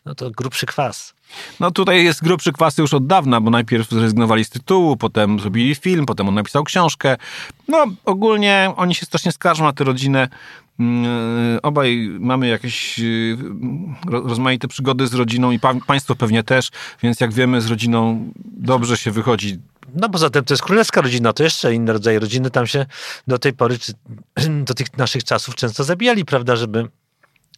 no 0.04 0.14
to 0.14 0.30
grubszy 0.30 0.66
kwas. 0.66 1.14
No 1.60 1.70
tutaj 1.70 2.04
jest 2.04 2.22
grubszy 2.22 2.52
kwasy 2.52 2.82
już 2.82 2.94
od 2.94 3.06
dawna, 3.06 3.40
bo 3.40 3.50
najpierw 3.50 3.90
zrezygnowali 3.90 4.44
z 4.44 4.50
tytułu, 4.50 4.96
potem 4.96 5.40
zrobili 5.40 5.74
film, 5.74 6.06
potem 6.06 6.28
on 6.28 6.34
napisał 6.34 6.64
książkę. 6.64 7.16
No 7.68 7.86
ogólnie 8.04 8.72
oni 8.76 8.94
się 8.94 9.06
strasznie 9.06 9.32
skarżą 9.32 9.64
na 9.64 9.72
tę 9.72 9.84
rodzinę. 9.84 10.28
Mm, 10.78 11.58
Obaj 11.62 12.10
mamy 12.20 12.48
jakieś 12.48 12.98
y, 12.98 13.36
ro- 14.10 14.20
rozmaite 14.20 14.68
przygody 14.68 15.06
z 15.06 15.14
rodziną 15.14 15.50
i 15.50 15.58
pa- 15.58 15.74
państwo 15.86 16.14
pewnie 16.16 16.42
też, 16.42 16.70
więc 17.02 17.20
jak 17.20 17.32
wiemy 17.32 17.60
z 17.60 17.66
rodziną 17.66 18.30
dobrze 18.46 18.96
się 18.96 19.10
wychodzi. 19.10 19.58
No 19.94 20.08
poza 20.08 20.30
tym 20.30 20.44
to 20.44 20.54
jest 20.54 20.62
królewska 20.62 21.00
rodzina, 21.00 21.32
to 21.32 21.42
jeszcze 21.42 21.74
inny 21.74 21.92
rodzaj 21.92 22.18
rodziny. 22.18 22.50
Tam 22.50 22.66
się 22.66 22.86
do 23.28 23.38
tej 23.38 23.52
pory, 23.52 23.78
czy 23.78 23.92
do 24.68 24.74
tych 24.74 24.98
naszych 24.98 25.24
czasów 25.24 25.54
często 25.54 25.84
zabijali, 25.84 26.24
prawda, 26.24 26.56
żeby 26.56 26.88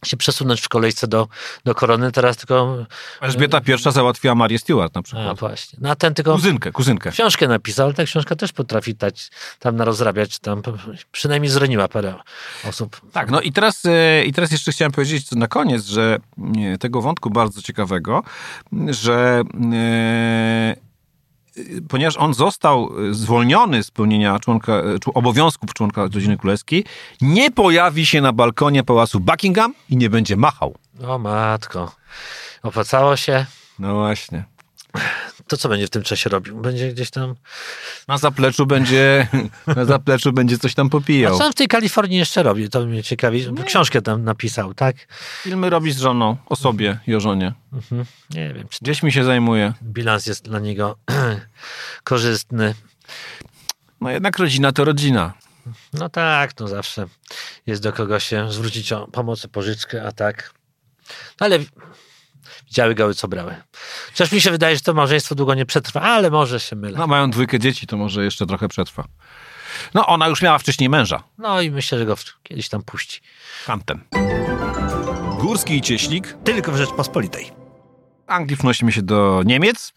się 0.05 0.17
przesunąć 0.17 0.61
w 0.61 0.69
kolejce 0.69 1.09
do, 1.09 1.29
do 1.65 1.75
korony. 1.75 2.13
Teraz 2.13 2.37
tylko... 2.37 2.87
Elżbieta 3.21 3.61
I 3.67 3.93
załatwiła 3.93 4.35
Marię 4.35 4.59
Stewart 4.59 4.95
na 4.95 4.99
A 4.99 5.03
przykład. 5.03 5.39
właśnie. 5.41 5.79
No 5.83 5.91
a 5.91 5.95
ten 5.97 6.15
tylko 6.15 6.33
Kuzynkę, 6.33 6.73
kuzynkę. 6.73 7.11
książkę 7.11 7.49
napisał, 7.49 7.87
ale 7.87 7.95
ta 7.95 8.05
książka 8.05 8.37
też 8.37 8.53
potrafi 8.53 8.95
dać 8.95 9.31
tam 9.59 9.77
narozrabiać, 9.77 10.39
tam 10.39 10.63
przynajmniej 11.13 11.51
zraniła 11.51 11.89
parę 11.89 12.15
osób. 12.69 13.01
Tak, 13.13 13.31
no 13.31 13.41
i 13.41 13.53
teraz, 13.53 13.85
e, 13.85 14.25
i 14.25 14.33
teraz 14.33 14.51
jeszcze 14.51 14.73
chciałem 14.73 14.93
powiedzieć 14.93 15.31
na 15.31 15.49
koniec, 15.49 15.85
że 15.85 16.19
e, 16.75 16.79
tego 16.79 17.03
wątku 17.03 17.31
bardzo 17.31 17.63
ciekawego, 17.63 18.23
że 18.91 19.43
e, 19.73 20.86
ponieważ 21.89 22.17
on 22.17 22.35
został 22.35 22.91
e, 23.11 23.15
zwolniony 23.15 23.83
z 23.83 23.91
pełnienia 23.91 24.39
członka, 24.39 24.73
e, 24.73 24.83
obowiązków 25.15 25.75
członka 25.75 26.03
rodziny 26.03 26.39
królewskiej, 26.39 26.85
nie 27.21 27.51
pojawi 27.51 28.07
się 28.07 28.21
na 28.21 28.33
balkonie 28.33 28.85
pałacu 28.85 29.21
Buckingham 29.21 29.75
i 29.91 29.97
nie 29.97 30.11
będzie 30.11 30.37
machał. 30.37 30.75
O 31.07 31.19
matko. 31.19 31.93
Opłacało 32.63 33.17
się. 33.17 33.47
No 33.79 33.95
właśnie. 33.95 34.45
To 35.49 35.57
co 35.57 35.69
będzie 35.69 35.87
w 35.87 35.91
tym 35.91 36.03
czasie 36.03 36.31
robił? 36.31 36.57
Będzie 36.61 36.93
gdzieś 36.93 37.11
tam... 37.11 37.35
Na 38.09 38.19
zapleczu 38.19 38.67
będzie, 38.67 39.29
na 39.77 39.85
zapleczu 39.85 40.33
będzie 40.33 40.59
coś 40.59 40.75
tam 40.75 40.87
A 40.87 40.91
popijał. 40.91 41.39
co 41.39 41.45
on 41.45 41.53
w 41.53 41.55
tej 41.55 41.69
Kalifornii 41.69 42.19
jeszcze 42.19 42.43
robi? 42.43 42.69
To 42.71 42.87
mnie 42.87 43.03
ciekawi. 43.03 43.47
Książkę 43.67 44.03
tam 44.03 44.25
napisał, 44.25 44.75
tak? 44.75 44.97
Filmy 45.43 45.71
robi 45.71 45.93
z 45.93 45.99
żoną, 45.99 46.37
o 46.47 46.57
sobie 46.57 46.99
i 47.07 47.15
o 47.15 47.21
żonie. 47.21 47.53
Nie 48.31 48.55
wiem, 48.55 48.69
czy 48.69 48.79
Gdzieś 48.83 49.03
mi 49.03 49.13
się 49.13 49.25
zajmuje. 49.25 49.73
bilans 49.83 50.27
jest 50.27 50.45
dla 50.45 50.59
niego 50.59 50.97
korzystny. 52.05 52.75
No 54.01 54.11
jednak 54.11 54.39
rodzina 54.39 54.73
to 54.73 54.85
rodzina. 54.85 55.33
No 55.93 56.09
tak, 56.09 56.51
no 56.61 56.69
zawsze 56.69 57.07
jest 57.67 57.83
do 57.83 57.93
kogo 57.93 58.21
się 58.21 58.53
zwrócić 58.53 58.93
o 58.93 59.09
pomoc, 59.09 59.45
o 59.45 59.49
pożyczkę, 59.49 60.03
a 60.07 60.13
tak. 60.13 60.51
No 61.41 61.47
ale 61.47 61.59
widziały 62.67 62.95
gały, 62.95 63.15
co 63.15 63.29
brały. 63.29 63.55
Chociaż 64.07 64.33
mi 64.33 64.41
się 64.41 64.51
wydaje, 64.51 64.77
że 64.77 64.83
to 64.83 64.95
małżeństwo 64.95 65.35
długo 65.35 65.55
nie 65.55 65.67
przetrwa, 65.67 66.01
ale 66.01 66.31
może 66.31 66.61
się 66.61 66.77
mylę. 66.77 66.99
No 66.99 67.07
mają 67.07 67.31
dwójkę 67.31 67.59
dzieci, 67.59 67.87
to 67.87 67.97
może 67.97 68.25
jeszcze 68.25 68.47
trochę 68.47 68.69
przetrwa. 68.69 69.05
No 69.95 70.07
ona 70.07 70.29
już 70.29 70.43
miała 70.43 70.59
wcześniej 70.59 70.89
męża. 70.89 71.23
No 71.39 71.61
i 71.61 71.71
myślę, 71.71 71.99
że 71.99 72.07
go 72.07 72.17
kiedyś 72.43 72.69
tam 72.69 72.83
puści. 72.83 73.21
Tamten. 73.67 74.01
Górski 75.41 75.77
i 75.77 75.81
Cieślik. 75.81 76.37
Tylko 76.45 76.73
w 76.73 76.77
Rzeczpospolitej. 76.77 77.51
Anglii 78.27 78.57
wnosimy 78.57 78.93
się 78.93 79.03
do 79.03 79.43
Niemiec. 79.45 79.93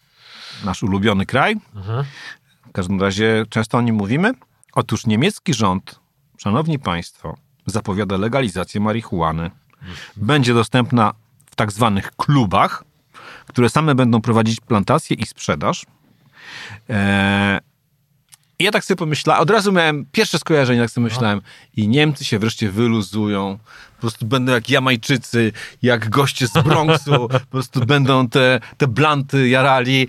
Nasz 0.64 0.82
ulubiony 0.82 1.26
kraj. 1.26 1.56
Mhm. 1.76 2.04
W 2.68 2.72
każdym 2.72 3.00
razie 3.00 3.44
często 3.50 3.78
o 3.78 3.80
nim 3.80 3.94
mówimy. 3.94 4.32
Otóż 4.72 5.06
niemiecki 5.06 5.54
rząd, 5.54 6.00
szanowni 6.38 6.78
państwo, 6.78 7.36
zapowiada 7.66 8.16
legalizację 8.16 8.80
marihuany. 8.80 9.50
Będzie 10.16 10.54
dostępna 10.54 11.14
tak 11.60 11.72
zwanych 11.72 12.10
klubach, 12.16 12.84
które 13.46 13.68
same 13.68 13.94
będą 13.94 14.20
prowadzić 14.20 14.60
plantację 14.60 15.16
i 15.16 15.26
sprzedaż. 15.26 15.86
Eee, 16.88 17.60
i 18.60 18.64
ja 18.64 18.70
tak 18.70 18.84
sobie 18.84 18.98
pomyślałem, 18.98 19.42
od 19.42 19.50
razu 19.50 19.72
miałem 19.72 20.06
pierwsze 20.12 20.38
skojarzenie, 20.38 20.80
tak 20.80 20.90
sobie 20.90 21.04
myślałem, 21.04 21.40
i 21.76 21.88
Niemcy 21.88 22.24
się 22.24 22.38
wreszcie 22.38 22.70
wyluzują, 22.70 23.58
po 23.96 24.00
prostu 24.00 24.26
będą 24.26 24.52
jak 24.52 24.70
Jamajczycy, 24.70 25.52
jak 25.82 26.08
goście 26.08 26.46
z 26.46 26.52
Bronxu, 26.52 27.28
po 27.28 27.46
prostu 27.50 27.86
będą 27.86 28.28
te, 28.28 28.60
te 28.76 28.86
blanty 28.86 29.48
jarali, 29.48 30.08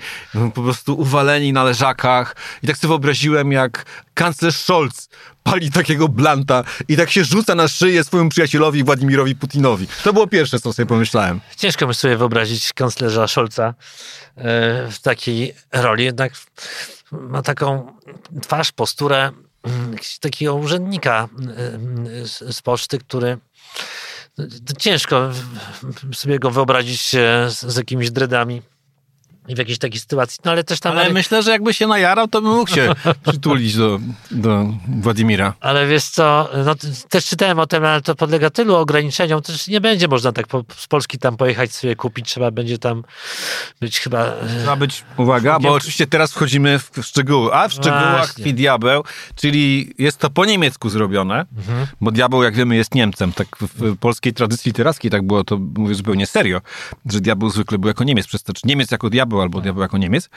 po 0.54 0.64
prostu 0.64 1.00
uwaleni 1.00 1.54
na 1.54 1.64
leżakach. 1.64 2.36
I 2.64 2.68
tak 2.68 2.78
sobie 2.78 2.90
wyobraziłem, 2.90 3.52
jak 3.52 3.86
kanclerz 4.14 4.56
Scholz 4.56 5.10
pali 5.44 5.72
takiego 5.72 6.08
blanta 6.08 6.64
i 6.88 6.98
tak 6.98 7.10
się 7.10 7.24
rzuca 7.24 7.56
na 7.56 7.68
szyję 7.68 8.04
swojemu 8.04 8.30
przyjacielowi 8.30 8.84
Władimirowi 8.84 9.36
Putinowi. 9.36 9.88
To 10.04 10.14
było 10.14 10.28
pierwsze, 10.28 10.60
co 10.60 10.74
sobie 10.74 10.86
pomyślałem. 10.86 11.40
Ciężko 11.58 11.88
mi 11.88 11.94
sobie 11.94 12.18
wyobrazić 12.18 12.74
kanclerza 12.74 13.28
Scholza 13.28 13.68
e, 13.68 13.74
w 14.92 15.00
takiej 15.02 15.54
roli, 15.72 16.04
jednak 16.04 16.34
ma 17.12 17.42
taką 17.42 17.94
twarz, 18.42 18.72
posturę 18.72 19.32
mm, 19.64 19.96
takiego 20.22 20.56
urzędnika 20.56 21.30
e, 22.44 22.54
z, 22.54 22.62
poczty, 22.62 22.98
który 22.98 23.38
to 24.66 24.74
ciężko 24.80 25.30
sobie 26.14 26.40
go 26.40 26.52
wyobrazić 26.52 27.16
e, 27.16 27.50
z, 27.50 27.78
jakimiś 27.78 28.12
dreadami 28.12 28.62
i 29.48 29.56
w 29.56 29.58
jakiejś 29.58 29.78
takiej 29.78 30.00
sytuacji, 30.00 30.40
no 30.46 30.52
ale 30.52 30.64
też 30.64 30.80
tam... 30.80 30.98
Ale 30.98 31.10
myślę, 31.10 31.44
że 31.44 31.52
jakby 31.52 31.74
się 31.74 31.88
najarał, 31.88 32.28
to 32.28 32.42
by 32.42 32.48
mógł 32.48 32.70
się 32.70 32.94
przytulić 33.30 33.76
do, 33.76 34.00
do 34.32 34.66
Władimira. 35.02 35.54
Ale 35.60 35.88
wiesz 35.88 36.04
co, 36.04 36.50
no, 36.66 36.76
też 37.10 37.26
czytałem 37.26 37.60
o 37.60 37.68
tym, 37.68 37.86
ale 37.86 38.02
to 38.02 38.16
podlega 38.16 38.50
tylu 38.50 38.76
ograniczeniom, 38.76 39.42
też 39.42 39.68
nie 39.68 39.82
będzie 39.82 40.08
można 40.08 40.32
tak 40.32 40.48
po, 40.48 40.64
z 40.76 40.88
Polski 40.88 41.20
tam 41.20 41.38
pojechać 41.38 41.72
sobie 41.72 41.96
kupić, 41.96 42.26
trzeba 42.26 42.52
będzie 42.52 42.78
tam 42.78 43.04
być 43.80 44.00
chyba... 44.00 44.26
e, 44.26 44.60
Trzeba 44.60 44.76
być, 44.76 45.04
uwaga, 45.18 45.60
bo 45.60 45.74
oczywiście 45.74 46.08
teraz 46.08 46.32
wchodzimy 46.32 46.80
w 46.80 46.92
szczegóły, 47.04 47.54
a 47.54 47.68
w 47.68 47.74
szczegółach 47.74 48.18
Właśnie. 48.18 48.34
tkwi 48.44 48.54
diabeł, 48.54 49.04
czyli 49.36 49.94
jest 49.98 50.18
to 50.18 50.30
po 50.30 50.46
niemiecku 50.46 50.90
zrobione, 50.90 51.46
bo 52.02 52.12
diabeł, 52.12 52.44
jak 52.44 52.56
wiemy, 52.56 52.76
jest 52.76 52.96
Niemcem. 52.96 53.34
Tak 53.34 53.48
w, 53.62 53.68
w 53.82 53.98
polskiej 53.98 54.34
tradycji 54.34 54.70
literackiej 54.70 55.12
tak 55.12 55.22
było, 55.28 55.44
to 55.44 55.58
mówię 55.58 55.96
zupełnie 55.96 56.28
serio, 56.28 56.62
że 57.06 57.22
diabeł 57.22 57.50
zwykle 57.50 57.78
był 57.78 57.88
jako 57.88 58.04
Niemiec, 58.04 58.28
przez 58.28 58.44
to, 58.44 58.54
czy 58.54 58.62
Niemiec 58.66 58.92
jako 58.92 59.10
diabeł, 59.10 59.31
albo 59.40 59.62
diabeł 59.62 59.82
jako 59.82 59.98
Niemiec. 59.98 60.30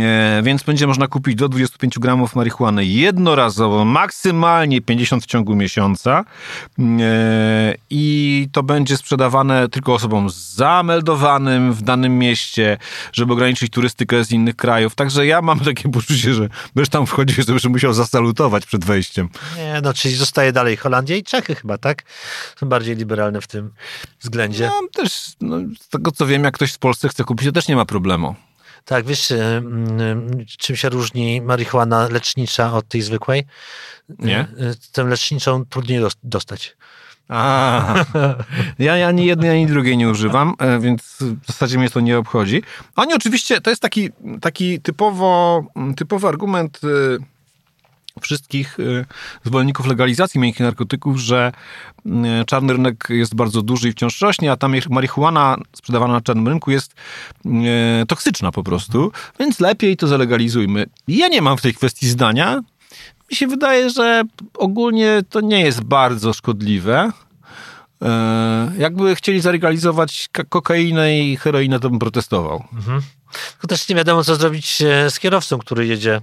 E, 0.00 0.42
więc 0.44 0.62
będzie 0.62 0.86
można 0.86 1.06
kupić 1.06 1.34
do 1.34 1.48
25 1.48 1.98
gramów 1.98 2.36
marihuany 2.36 2.86
jednorazowo, 2.86 3.84
maksymalnie 3.84 4.80
50 4.80 5.22
w 5.22 5.26
ciągu 5.26 5.56
miesiąca 5.56 6.24
e, 6.78 7.74
i 7.90 8.48
to 8.52 8.62
będzie 8.62 8.96
sprzedawane 8.96 9.68
tylko 9.68 9.94
osobom 9.94 10.30
zameldowanym 10.30 11.72
w 11.72 11.82
danym 11.82 12.18
mieście, 12.18 12.78
żeby 13.12 13.32
ograniczyć 13.32 13.72
turystykę 13.72 14.24
z 14.24 14.32
innych 14.32 14.56
krajów. 14.56 14.94
Także 14.94 15.26
ja 15.26 15.42
mam 15.42 15.60
takie 15.60 15.88
poczucie, 15.98 16.34
że 16.34 16.48
będziesz 16.74 16.88
tam 16.90 17.06
wchodził, 17.06 17.44
będziesz 17.44 17.64
musiał 17.64 17.92
zasalutować 17.92 18.66
przed 18.66 18.84
wejściem. 18.84 19.28
Nie, 19.56 19.80
no 19.82 19.94
czyli 19.94 20.14
zostaje 20.14 20.52
dalej 20.52 20.76
Holandia 20.76 21.16
i 21.16 21.22
Czechy 21.22 21.54
chyba, 21.54 21.78
tak? 21.78 22.02
Są 22.60 22.68
bardziej 22.68 22.96
liberalne 22.96 23.40
w 23.40 23.46
tym 23.46 23.70
względzie. 24.20 24.64
Ja 24.64 24.70
też, 24.92 25.32
no, 25.40 25.56
z 25.80 25.88
tego 25.88 26.10
co 26.10 26.26
wiem, 26.26 26.44
jak 26.44 26.54
ktoś 26.54 26.72
w 26.72 26.78
Polsce 26.78 27.08
chce 27.08 27.24
kupić, 27.24 27.46
to 27.46 27.52
też 27.52 27.68
nie 27.68 27.76
ma 27.76 27.84
problemu. 27.84 28.19
Tak, 28.84 29.04
wiesz, 29.06 29.30
y, 29.30 29.34
y, 30.40 30.46
czym 30.58 30.76
się 30.76 30.88
różni 30.88 31.40
marihuana 31.40 32.08
lecznicza 32.08 32.72
od 32.72 32.88
tej 32.88 33.02
zwykłej? 33.02 33.44
Nie? 34.18 34.40
Y, 34.40 34.64
y, 34.64 34.74
Tę 34.92 35.04
leczniczą 35.04 35.64
trudniej 35.64 36.00
dos- 36.00 36.16
dostać. 36.22 36.76
A, 37.28 37.94
ja, 38.78 38.96
ja 38.96 39.08
ani 39.08 39.26
jednej, 39.26 39.50
ani 39.50 39.66
drugiej 39.66 39.96
nie 39.96 40.08
używam, 40.08 40.54
e, 40.58 40.80
więc 40.80 41.16
w 41.20 41.46
zasadzie 41.46 41.78
mnie 41.78 41.90
to 41.90 42.00
nie 42.00 42.18
obchodzi. 42.18 42.62
Oni 42.96 43.14
oczywiście, 43.14 43.60
to 43.60 43.70
jest 43.70 43.82
taki, 43.82 44.08
taki 44.40 44.80
typowo, 44.80 45.64
typowy 45.96 46.28
argument 46.28 46.80
e, 46.84 46.88
wszystkich 48.20 48.76
e, 48.80 49.04
zwolenników 49.44 49.86
legalizacji 49.86 50.40
miękkich 50.40 50.60
narkotyków, 50.60 51.18
że 51.18 51.52
e, 52.06 52.44
czarny 52.46 52.72
rynek 52.72 53.06
jest 53.10 53.34
bardzo 53.34 53.62
duży 53.62 53.88
i 53.88 53.92
wciąż 53.92 54.20
rośnie, 54.20 54.52
a 54.52 54.56
ta 54.56 54.68
mi- 54.68 54.80
marihuana 54.90 55.56
sprzedawana 55.76 56.12
na 56.14 56.20
czarnym 56.20 56.48
rynku 56.48 56.70
jest 56.70 56.94
e, 57.46 58.06
toksyczna 58.06 58.52
po 58.52 58.62
prostu, 58.62 59.12
więc 59.40 59.60
lepiej 59.60 59.96
to 59.96 60.06
zalegalizujmy. 60.06 60.86
Ja 61.08 61.28
nie 61.28 61.42
mam 61.42 61.56
w 61.58 61.62
tej 61.62 61.74
kwestii 61.74 62.08
zdania. 62.08 62.62
Mi 63.30 63.36
się 63.36 63.46
wydaje, 63.46 63.90
że 63.90 64.22
ogólnie 64.54 65.22
to 65.30 65.40
nie 65.40 65.60
jest 65.60 65.80
bardzo 65.80 66.32
szkodliwe. 66.32 67.10
Jakby 68.78 69.14
chcieli 69.16 69.40
zalegalizować 69.40 70.28
ka- 70.32 70.44
kokainę 70.44 71.18
i 71.18 71.36
heroinę, 71.36 71.80
to 71.80 71.90
bym 71.90 71.98
protestował. 71.98 72.64
Tylko 73.50 73.66
też 73.66 73.88
nie 73.88 73.96
wiadomo, 73.96 74.24
co 74.24 74.36
zrobić 74.36 74.82
e, 74.82 75.10
z 75.10 75.18
kierowcą, 75.18 75.58
który 75.58 75.86
jedzie 75.86 76.20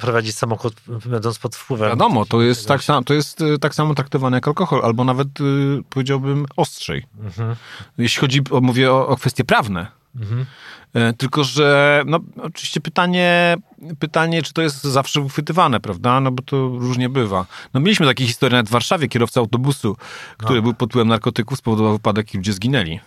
prowadzić 0.00 0.34
samochód, 0.34 0.74
będąc 1.06 1.38
pod 1.38 1.56
wpływem. 1.56 1.88
Wiadomo, 1.88 2.24
to 2.24 2.42
jest, 2.42 2.68
tak, 2.68 2.82
sam, 2.84 3.04
to 3.04 3.14
jest 3.14 3.40
e, 3.40 3.58
tak 3.58 3.74
samo 3.74 3.94
traktowane 3.94 4.36
jak 4.36 4.48
alkohol, 4.48 4.80
albo 4.84 5.04
nawet 5.04 5.28
e, 5.28 5.42
powiedziałbym 5.90 6.46
ostrzej. 6.56 7.06
Jeśli 7.98 8.20
chodzi, 8.20 8.40
o, 8.50 8.60
mówię 8.60 8.92
o, 8.92 9.08
o 9.08 9.16
kwestie 9.16 9.44
prawne. 9.44 9.86
E, 10.94 11.12
Tylko, 11.12 11.44
że 11.44 12.02
no, 12.06 12.20
oczywiście 12.42 12.80
pytanie, 12.80 13.56
pytanie, 13.98 14.42
czy 14.42 14.52
to 14.52 14.62
jest 14.62 14.82
zawsze 14.82 15.20
uchwytywane, 15.20 15.80
prawda? 15.80 16.20
No 16.20 16.30
bo 16.30 16.42
to 16.42 16.56
różnie 16.56 17.08
bywa. 17.08 17.46
No 17.74 17.80
mieliśmy 17.80 18.06
takie 18.06 18.26
historie 18.26 18.52
nawet 18.52 18.68
w 18.68 18.72
Warszawie, 18.72 19.08
kierowca 19.08 19.40
autobusu, 19.40 19.96
który 20.36 20.62
był 20.62 20.74
pod 20.74 20.90
wpływem 20.90 21.08
narkotyków, 21.08 21.58
spowodował 21.58 21.92
wypadek 21.92 22.34
i 22.34 22.36
ludzie 22.36 22.52
zginęli. 22.52 23.00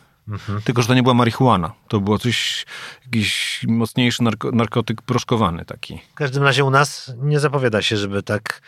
Tylko, 0.63 0.81
że 0.81 0.87
to 0.87 0.93
nie 0.93 1.03
była 1.03 1.13
marihuana. 1.13 1.73
To 1.87 1.99
było 1.99 2.19
coś, 2.19 2.65
jakiś 3.05 3.61
mocniejszy 3.67 4.23
narko, 4.23 4.51
narkotyk 4.51 5.01
proszkowany 5.01 5.65
taki. 5.65 6.01
W 6.11 6.15
każdym 6.15 6.43
razie 6.43 6.63
u 6.65 6.69
nas 6.69 7.11
nie 7.17 7.39
zapowiada 7.39 7.81
się, 7.81 7.97
żeby 7.97 8.23
tak 8.23 8.61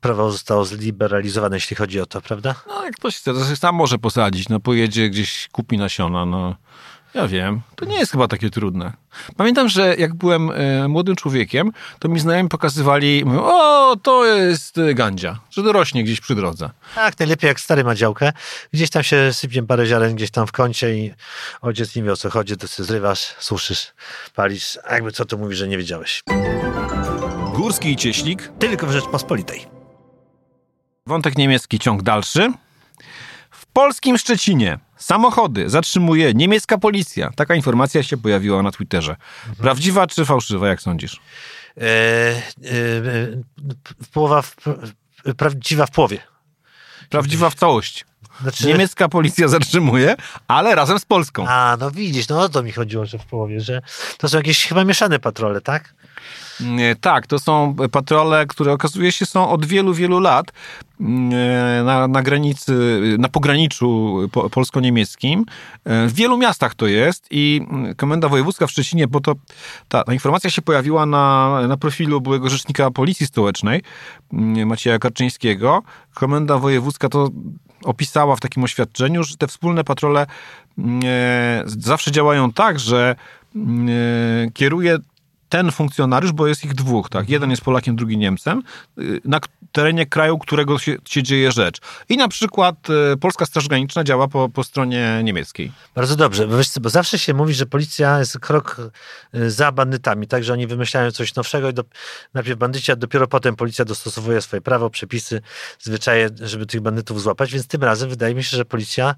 prawo 0.00 0.30
zostało 0.30 0.64
zliberalizowane, 0.64 1.56
jeśli 1.56 1.76
chodzi 1.76 2.00
o 2.00 2.06
to, 2.06 2.20
prawda? 2.20 2.54
No 2.68 2.84
jak 2.84 2.96
ktoś 2.96 3.16
chce, 3.16 3.34
to 3.34 3.56
sam 3.56 3.74
może 3.74 3.98
posadzić, 3.98 4.48
no 4.48 4.60
pojedzie 4.60 5.10
gdzieś, 5.10 5.48
kupi 5.52 5.78
nasiona, 5.78 6.26
no 6.26 6.56
ja 7.14 7.28
wiem. 7.28 7.60
To 7.76 7.84
nie 7.84 7.98
jest 7.98 8.12
chyba 8.12 8.28
takie 8.28 8.50
trudne. 8.50 8.92
Pamiętam, 9.36 9.68
że 9.68 9.96
jak 9.96 10.14
byłem 10.14 10.50
e, 10.50 10.88
młodym 10.88 11.16
człowiekiem, 11.16 11.72
to 11.98 12.08
mi 12.08 12.20
znajomi 12.20 12.48
pokazywali, 12.48 13.22
mówią, 13.24 13.40
o, 13.42 13.96
to 14.02 14.26
jest 14.26 14.78
e, 14.78 14.94
gandzia, 14.94 15.38
że 15.50 15.62
to 15.62 15.72
rośnie 15.72 16.04
gdzieś 16.04 16.20
przy 16.20 16.34
drodze. 16.34 16.70
Tak, 16.94 17.18
najlepiej 17.18 17.48
jak 17.48 17.60
stary 17.60 17.84
ma 17.84 17.94
działkę. 17.94 18.32
Gdzieś 18.72 18.90
tam 18.90 19.02
się 19.02 19.32
sypie 19.32 19.62
parę 19.62 19.86
ziaren 19.86 20.14
gdzieś 20.14 20.30
tam 20.30 20.46
w 20.46 20.52
kącie 20.52 20.94
i 20.94 21.14
ojciec 21.60 21.96
nie 21.96 22.02
wie 22.02 22.12
o 22.12 22.16
co 22.16 22.30
chodzi, 22.30 22.56
to 22.56 22.68
sobie 22.68 22.86
zrywasz, 22.86 23.34
suszysz, 23.38 23.92
palisz. 24.34 24.78
A 24.84 24.94
jakby 24.94 25.12
co 25.12 25.24
to 25.24 25.36
mówi, 25.36 25.56
że 25.56 25.68
nie 25.68 25.78
wiedziałeś. 25.78 26.22
Górski 27.54 27.92
i 27.92 27.96
Cieślik. 27.96 28.52
Tylko 28.58 28.86
w 28.86 28.92
Rzeczpospolitej. 28.92 29.66
Wątek 31.06 31.38
niemiecki, 31.38 31.78
ciąg 31.78 32.02
dalszy. 32.02 32.52
W 33.50 33.66
polskim 33.66 34.18
Szczecinie 34.18 34.78
samochody 34.98 35.70
zatrzymuje 35.70 36.34
niemiecka 36.34 36.78
policja. 36.78 37.30
Taka 37.36 37.54
informacja 37.54 38.02
się 38.02 38.16
pojawiła 38.16 38.62
na 38.62 38.70
Twitterze. 38.70 39.16
Prawdziwa 39.58 40.06
czy 40.06 40.24
fałszywa, 40.24 40.68
jak 40.68 40.82
sądzisz? 40.82 41.20
E, 41.76 41.80
e, 41.80 41.84
e, 41.84 42.42
połowa 44.12 44.42
w, 44.42 44.56
prawdziwa 45.36 45.86
w 45.86 45.90
połowie. 45.90 46.18
Prawdziwa 47.10 47.50
w 47.50 47.54
całości. 47.54 48.04
Znaczy- 48.42 48.66
Niemiecka 48.66 49.08
policja 49.08 49.48
zatrzymuje, 49.58 50.16
ale 50.48 50.74
razem 50.74 50.98
z 50.98 51.04
Polską. 51.04 51.48
A, 51.48 51.76
no 51.80 51.90
widzisz, 51.90 52.28
no 52.28 52.40
o 52.42 52.48
to 52.48 52.62
mi 52.62 52.72
chodziło, 52.72 53.06
że 53.06 53.18
w 53.18 53.26
połowie, 53.26 53.60
że 53.60 53.82
to 54.18 54.28
są 54.28 54.36
jakieś 54.36 54.66
chyba 54.66 54.84
mieszane 54.84 55.18
patrole, 55.18 55.60
tak? 55.60 55.94
Nie, 56.60 56.96
Tak, 56.96 57.26
to 57.26 57.38
są 57.38 57.76
patrole, 57.92 58.46
które 58.46 58.72
okazuje 58.72 59.12
się 59.12 59.26
są 59.26 59.48
od 59.50 59.66
wielu, 59.66 59.94
wielu 59.94 60.20
lat 60.20 60.52
mm, 61.00 61.86
na, 61.86 62.08
na 62.08 62.22
granicy, 62.22 62.72
na 63.18 63.28
pograniczu 63.28 64.18
po, 64.32 64.50
polsko-niemieckim. 64.50 65.44
E, 65.84 66.06
W 66.08 66.12
wielu 66.14 66.38
miastach 66.38 66.74
to 66.74 66.86
jest 66.86 67.26
i 67.30 67.60
mm, 67.70 67.94
Komenda 67.94 68.28
Wojewódzka 68.28 68.66
w 68.66 68.70
Szczecinie, 68.70 69.08
bo 69.08 69.20
to 69.20 69.34
ta, 69.88 70.04
ta 70.04 70.12
informacja 70.12 70.50
się 70.50 70.62
pojawiła 70.62 71.06
na, 71.06 71.58
na 71.68 71.76
profilu 71.76 72.20
byłego 72.20 72.48
rzecznika 72.48 72.90
Policji 72.90 73.26
Stołecznej, 73.26 73.82
mm, 74.32 74.68
Macieja 74.68 74.98
Karczyńskiego. 74.98 75.82
Komenda 76.14 76.58
Wojewódzka 76.58 77.08
to 77.08 77.28
opisała 77.84 78.36
w 78.36 78.40
takim 78.40 78.64
oświadczeniu, 78.64 79.24
że 79.24 79.36
te 79.36 79.46
wspólne 79.46 79.84
patrole 79.84 80.26
mm, 80.78 81.00
e, 81.04 81.62
zawsze 81.66 82.10
działają 82.10 82.52
tak, 82.52 82.78
że 82.78 83.16
mm, 83.56 83.88
e, 83.88 84.50
kieruje 84.50 84.98
ten 85.48 85.72
funkcjonariusz, 85.72 86.32
bo 86.32 86.46
jest 86.46 86.64
ich 86.64 86.74
dwóch, 86.74 87.08
tak? 87.08 87.28
Jeden 87.28 87.50
jest 87.50 87.62
Polakiem, 87.62 87.96
drugi 87.96 88.18
Niemcem, 88.18 88.62
y, 88.98 89.20
na 89.24 89.40
terenie 89.72 90.06
kraju, 90.06 90.38
którego 90.38 90.78
się, 90.78 90.96
się 91.08 91.22
dzieje 91.22 91.52
rzecz. 91.52 91.78
I 92.08 92.16
na 92.16 92.28
przykład 92.28 92.74
y, 93.12 93.16
Polska 93.16 93.46
Straż 93.46 93.68
Graniczna 93.68 94.04
działa 94.04 94.28
po, 94.28 94.48
po 94.48 94.64
stronie 94.64 95.20
niemieckiej. 95.24 95.72
Bardzo 95.94 96.16
dobrze, 96.16 96.46
bo, 96.46 96.56
wiesz, 96.56 96.68
bo 96.80 96.90
zawsze 96.90 97.18
się 97.18 97.34
mówi, 97.34 97.54
że 97.54 97.66
policja 97.66 98.18
jest 98.18 98.38
krok 98.38 98.76
y, 99.34 99.50
za 99.50 99.72
bandytami, 99.72 100.26
tak, 100.26 100.44
że 100.44 100.52
oni 100.52 100.66
wymyślają 100.66 101.10
coś 101.10 101.34
nowszego 101.34 101.70
i 101.70 101.74
do, 101.74 101.84
najpierw 102.34 102.58
bandyci, 102.58 102.92
a 102.92 102.96
dopiero 102.96 103.26
potem 103.26 103.56
policja 103.56 103.84
dostosowuje 103.84 104.40
swoje 104.40 104.60
prawo, 104.60 104.90
przepisy, 104.90 105.40
zwyczaje, 105.80 106.30
żeby 106.40 106.66
tych 106.66 106.80
bandytów 106.80 107.22
złapać, 107.22 107.52
więc 107.52 107.66
tym 107.66 107.84
razem 107.84 108.10
wydaje 108.10 108.34
mi 108.34 108.44
się, 108.44 108.56
że 108.56 108.64
policja 108.64 109.14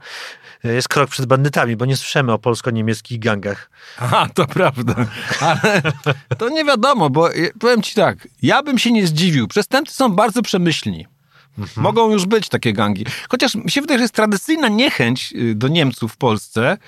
jest 0.64 0.88
krok 0.88 1.11
przed 1.11 1.27
bandytami, 1.27 1.77
bo 1.77 1.85
nie 1.85 1.97
słyszymy 1.97 2.33
o 2.33 2.38
polsko-niemieckich 2.38 3.19
gangach. 3.21 3.71
Aha, 3.99 4.29
to 4.35 4.47
prawda. 4.47 4.95
Ale 5.40 5.83
to 6.38 6.48
nie 6.48 6.64
wiadomo, 6.64 7.11
bo 7.11 7.35
y, 7.35 7.52
powiem 7.61 7.83
ci 7.83 7.94
tak, 7.94 8.28
ja 8.42 8.62
bym 8.62 8.78
się 8.78 8.92
nie 8.92 9.06
zdziwił. 9.06 9.48
Przestępcy 9.48 9.94
są 9.94 10.09
bardzo 10.09 10.42
przemyślni. 10.42 11.06
Mogą 11.76 12.10
już 12.10 12.26
być 12.26 12.48
takie 12.48 12.72
gangi. 12.72 13.04
Chociaż 13.28 13.54
mi 13.54 13.70
się 13.70 13.80
wydaje, 13.80 13.98
że 13.98 14.04
jest 14.04 14.14
tradycyjna 14.14 14.68
niechęć 14.68 15.32
y, 15.36 15.54
do 15.54 15.68
Niemców 15.68 16.12
w 16.12 16.16
Polsce 16.16 16.78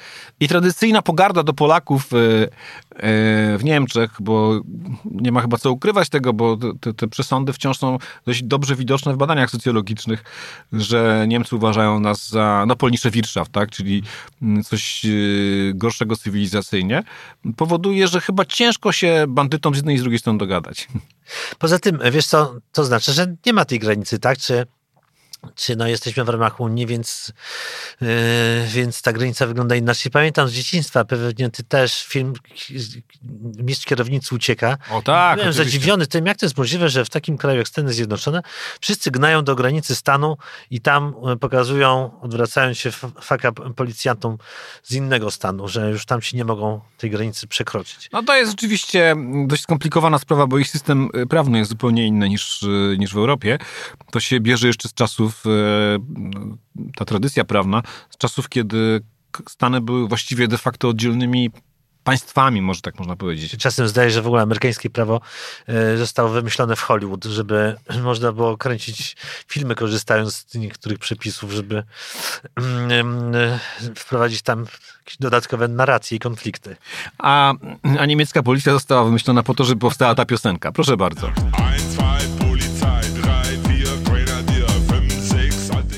i 0.40 0.48
tradycyjna 0.48 1.02
pogarda 1.02 1.42
do 1.42 1.52
Polaków 1.52 2.12
y, 2.12 2.16
y, 2.16 2.48
w 3.58 3.60
Niemczech, 3.62 4.10
bo 4.20 4.60
nie 5.04 5.32
ma 5.32 5.40
chyba 5.40 5.56
co 5.58 5.72
ukrywać 5.72 6.08
tego, 6.08 6.32
bo 6.32 6.58
te, 6.80 6.94
te 6.94 7.08
przesądy 7.08 7.52
wciąż 7.52 7.78
są 7.78 7.98
dość 8.26 8.42
dobrze 8.42 8.76
widoczne 8.76 9.14
w 9.14 9.16
badaniach 9.16 9.50
socjologicznych, 9.50 10.24
że 10.72 11.24
Niemcy 11.28 11.56
uważają 11.56 12.00
nas 12.00 12.28
za 12.28 12.64
no 12.68 12.76
polnicze 12.76 13.10
Wirtschaft, 13.10 13.52
tak? 13.52 13.70
czyli 13.70 14.02
mm, 14.42 14.64
coś 14.64 15.06
gorszego 15.74 16.16
cywilizacyjnie, 16.16 17.02
powoduje, 17.56 18.08
że 18.08 18.20
chyba 18.20 18.44
ciężko 18.44 18.92
się 18.92 19.24
bandytom 19.28 19.74
z 19.74 19.76
jednej 19.76 19.96
i 19.96 19.98
z 19.98 20.02
drugiej 20.02 20.18
strony 20.18 20.38
dogadać. 20.38 20.88
Poza 21.58 21.78
tym, 21.78 21.98
wiesz 22.12 22.26
co, 22.26 22.54
to 22.72 22.84
znaczy, 22.84 23.12
że 23.12 23.36
nie 23.46 23.52
ma 23.52 23.64
tej 23.64 23.78
granicy, 23.78 24.18
tak? 24.18 24.38
Czy, 24.38 24.66
czy 25.54 25.76
no 25.76 25.88
jesteśmy 25.88 26.24
w 26.24 26.28
ramach 26.28 26.60
Unii, 26.60 26.86
więc, 26.86 27.32
yy, 28.00 28.08
więc 28.68 29.02
ta 29.02 29.12
granica 29.12 29.46
wygląda 29.46 29.76
inaczej. 29.76 30.12
Pamiętam 30.12 30.48
z 30.48 30.52
dzieciństwa, 30.52 31.04
pewnie 31.04 31.50
ty 31.50 31.62
też, 31.62 32.04
film 32.04 32.32
Mistrz 33.58 33.86
Kierownicy 33.86 34.34
ucieka. 34.34 34.78
O 34.90 35.02
tak, 35.02 35.36
Byłem 35.36 35.50
oczywiście. 35.50 35.64
zadziwiony 35.64 36.06
tym, 36.06 36.26
jak 36.26 36.38
to 36.38 36.46
jest 36.46 36.58
możliwe, 36.58 36.88
że 36.88 37.04
w 37.04 37.10
takim 37.10 37.38
kraju 37.38 37.58
jak 37.58 37.68
Stany 37.68 37.92
Zjednoczone 37.92 38.42
wszyscy 38.80 39.10
gnają 39.10 39.44
do 39.44 39.54
granicy 39.54 39.94
stanu 39.94 40.36
i 40.70 40.80
tam 40.80 41.14
e, 41.32 41.36
pokazują, 41.36 42.20
odwracając 42.20 42.78
się 42.78 42.90
faka 43.20 43.52
policjantom 43.52 44.38
z 44.82 44.92
innego 44.94 45.30
stanu, 45.30 45.68
że 45.68 45.90
już 45.90 46.06
tam 46.06 46.22
się 46.22 46.36
nie 46.36 46.44
mogą 46.44 46.80
tej 46.98 47.10
granicy 47.10 47.46
przekroczyć. 47.46 48.08
No 48.12 48.22
to 48.22 48.36
jest 48.36 48.52
oczywiście 48.52 49.16
dość 49.46 49.62
skomplikowana 49.62 50.18
sprawa, 50.18 50.46
bo 50.46 50.58
ich 50.58 50.68
system 50.68 51.08
y, 51.16 51.26
prawny 51.26 51.58
jest 51.58 51.70
zupełnie 51.70 52.06
inny 52.06 52.28
niż, 52.28 52.62
y, 52.62 52.96
niż 52.98 53.14
w 53.14 53.16
Europie. 53.16 53.58
To 54.10 54.20
się 54.20 54.40
bierze 54.40 54.66
jeszcze 54.66 54.88
z 54.88 54.94
czasów, 54.94 55.31
y, 55.46 56.90
ta 56.96 57.04
tradycja 57.04 57.44
prawna, 57.44 57.82
z 58.10 58.16
czasów, 58.16 58.48
kiedy 58.48 59.00
Stany 59.48 59.80
były 59.80 60.08
właściwie 60.08 60.48
de 60.48 60.58
facto 60.58 60.88
oddzielnymi 60.88 61.50
państwami, 62.04 62.62
może 62.62 62.80
tak 62.80 62.98
można 62.98 63.16
powiedzieć. 63.16 63.56
Czasem 63.56 63.88
zdaje 63.88 64.10
się, 64.10 64.14
że 64.14 64.22
w 64.22 64.26
ogóle 64.26 64.42
amerykańskie 64.42 64.90
prawo 64.90 65.20
e, 65.66 65.96
zostało 65.96 66.28
wymyślone 66.28 66.76
w 66.76 66.80
Hollywood, 66.80 67.24
żeby 67.24 67.76
można 68.02 68.32
było 68.32 68.56
kręcić 68.56 69.16
filmy 69.48 69.74
korzystając 69.74 70.34
z 70.48 70.54
niektórych 70.54 70.98
przepisów, 70.98 71.52
żeby 71.52 71.82
mm, 72.56 73.34
e, 73.34 73.58
wprowadzić 73.94 74.42
tam 74.42 74.66
jakieś 74.98 75.16
dodatkowe 75.20 75.68
narracje 75.68 76.16
i 76.16 76.20
konflikty. 76.20 76.76
A, 77.18 77.54
a 77.98 78.06
niemiecka 78.06 78.42
policja 78.42 78.72
została 78.72 79.04
wymyślona 79.04 79.42
po 79.42 79.54
to, 79.54 79.64
żeby 79.64 79.80
powstała 79.80 80.14
ta 80.14 80.24
piosenka. 80.24 80.72
Proszę 80.72 80.96
bardzo. 80.96 81.30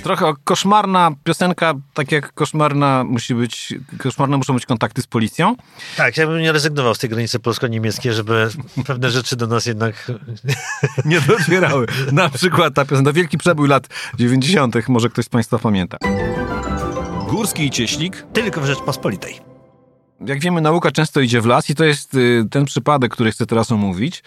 Trochę 0.04 0.32
koszmarna 0.44 1.10
piosenka, 1.24 1.74
tak 1.94 2.12
jak 2.12 2.32
koszmarna 2.32 3.04
musi 3.04 3.34
być, 3.34 3.74
koszmarne 3.98 4.36
muszą 4.36 4.54
być 4.54 4.66
kontakty 4.66 5.02
z 5.02 5.06
policją. 5.06 5.56
Tak, 5.96 6.16
ja 6.16 6.26
bym 6.26 6.40
nie 6.40 6.52
rezygnował 6.52 6.94
z 6.94 6.98
tej 6.98 7.10
granicy 7.10 7.38
polsko-niemieckiej, 7.40 8.12
żeby 8.12 8.48
pewne 8.86 9.10
rzeczy 9.10 9.36
do 9.36 9.46
nas 9.46 9.66
jednak... 9.66 10.12
nie 11.04 11.20
docierały. 11.20 11.86
Na 12.12 12.28
przykład 12.28 12.74
ta 12.74 12.84
piosenka, 12.84 13.12
wielki 13.12 13.38
przebój 13.38 13.68
lat 13.68 13.88
90., 14.14 14.88
może 14.88 15.08
ktoś 15.08 15.24
z 15.24 15.28
Państwa 15.28 15.58
pamięta. 15.58 15.98
Górski 17.28 17.66
i 17.66 17.70
Cieślik. 17.70 18.26
Tylko 18.32 18.60
w 18.60 18.66
Rzeczpospolitej. 18.66 19.53
Jak 20.20 20.40
wiemy, 20.40 20.60
nauka 20.60 20.90
często 20.90 21.20
idzie 21.20 21.40
w 21.40 21.46
las 21.46 21.70
i 21.70 21.74
to 21.74 21.84
jest 21.84 22.14
y, 22.14 22.44
ten 22.50 22.64
przypadek, 22.64 23.12
który 23.12 23.30
chcę 23.32 23.46
teraz 23.46 23.72
omówić. 23.72 24.22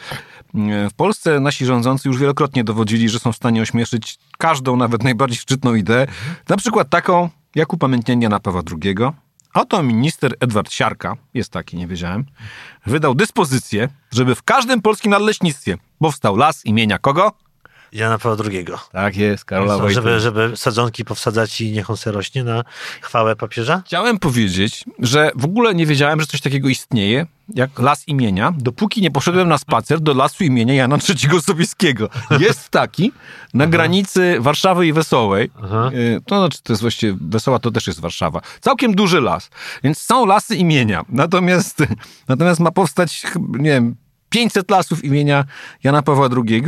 Y, 0.55 0.89
W 0.89 0.93
Polsce 0.93 1.39
nasi 1.39 1.65
rządzący 1.65 2.09
już 2.09 2.19
wielokrotnie 2.19 2.63
dowodzili, 2.63 3.09
że 3.09 3.19
są 3.19 3.31
w 3.31 3.35
stanie 3.35 3.61
ośmieszyć 3.61 4.19
każdą, 4.37 4.75
nawet 4.75 5.03
najbardziej 5.03 5.37
szczytną 5.37 5.75
ideę. 5.75 6.07
Na 6.49 6.57
przykład 6.57 6.89
taką, 6.89 7.29
jak 7.55 7.73
upamiętnienie 7.73 8.23
Jana 8.23 8.39
Pawła 8.39 8.61
II. 8.83 8.95
Oto 9.53 9.83
minister 9.83 10.35
Edward 10.39 10.71
Siarka, 10.71 11.17
jest 11.33 11.51
taki, 11.51 11.77
nie 11.77 11.87
wiedziałem, 11.87 12.25
wydał 12.85 13.15
dyspozycję, 13.15 13.89
żeby 14.11 14.35
w 14.35 14.43
każdym 14.43 14.81
polskim 14.81 15.11
nadleśnictwie 15.11 15.77
powstał 15.99 16.35
las 16.35 16.65
imienia 16.65 16.97
kogo? 16.99 17.31
Jana 17.97 18.17
Pawła 18.17 18.45
II. 18.51 18.65
Tak 18.91 19.17
jest, 19.17 19.45
Karola 19.45 19.77
Wojtyły. 19.77 19.93
Żeby, 19.93 20.19
żeby 20.19 20.57
sadzonki 20.57 21.05
powsadzać 21.05 21.61
i 21.61 21.71
niech 21.71 21.89
on 21.89 21.97
se 21.97 22.11
rośnie 22.11 22.43
na 22.43 22.63
chwałę 23.01 23.35
papieża? 23.35 23.81
Chciałem 23.85 24.19
powiedzieć, 24.19 24.83
że 24.99 25.31
w 25.35 25.45
ogóle 25.45 25.75
nie 25.75 25.85
wiedziałem, 25.85 26.21
że 26.21 26.27
coś 26.27 26.41
takiego 26.41 26.69
istnieje, 26.69 27.25
jak 27.55 27.79
las 27.79 28.07
imienia, 28.07 28.53
dopóki 28.57 29.01
nie 29.01 29.11
poszedłem 29.11 29.49
na 29.49 29.57
spacer 29.57 29.99
do 29.99 30.13
lasu 30.13 30.43
imienia 30.43 30.73
Jana 30.73 30.97
III 31.09 31.41
Sobieskiego. 31.41 32.09
Jest 32.39 32.69
taki 32.69 33.11
na 33.53 33.67
granicy 33.67 34.37
Warszawy 34.39 34.87
i 34.87 34.93
Wesołej. 34.93 35.51
Aha. 35.63 35.89
Y, 35.93 36.21
To 36.25 36.39
znaczy, 36.39 36.63
to 36.63 36.73
jest 36.73 36.81
właściwie, 36.81 37.17
Wesoła 37.21 37.59
to 37.59 37.71
też 37.71 37.87
jest 37.87 37.99
Warszawa. 37.99 38.41
Całkiem 38.61 38.95
duży 38.95 39.21
las. 39.21 39.49
Więc 39.83 40.01
są 40.01 40.25
lasy 40.25 40.55
imienia. 40.55 41.05
Natomiast, 41.09 41.83
natomiast 42.27 42.59
ma 42.59 42.71
powstać, 42.71 43.23
nie 43.49 43.69
wiem, 43.69 43.95
500 44.29 44.71
lasów 44.71 45.03
imienia 45.03 45.45
Jana 45.83 46.01
Pawła 46.01 46.29
II. 46.47 46.63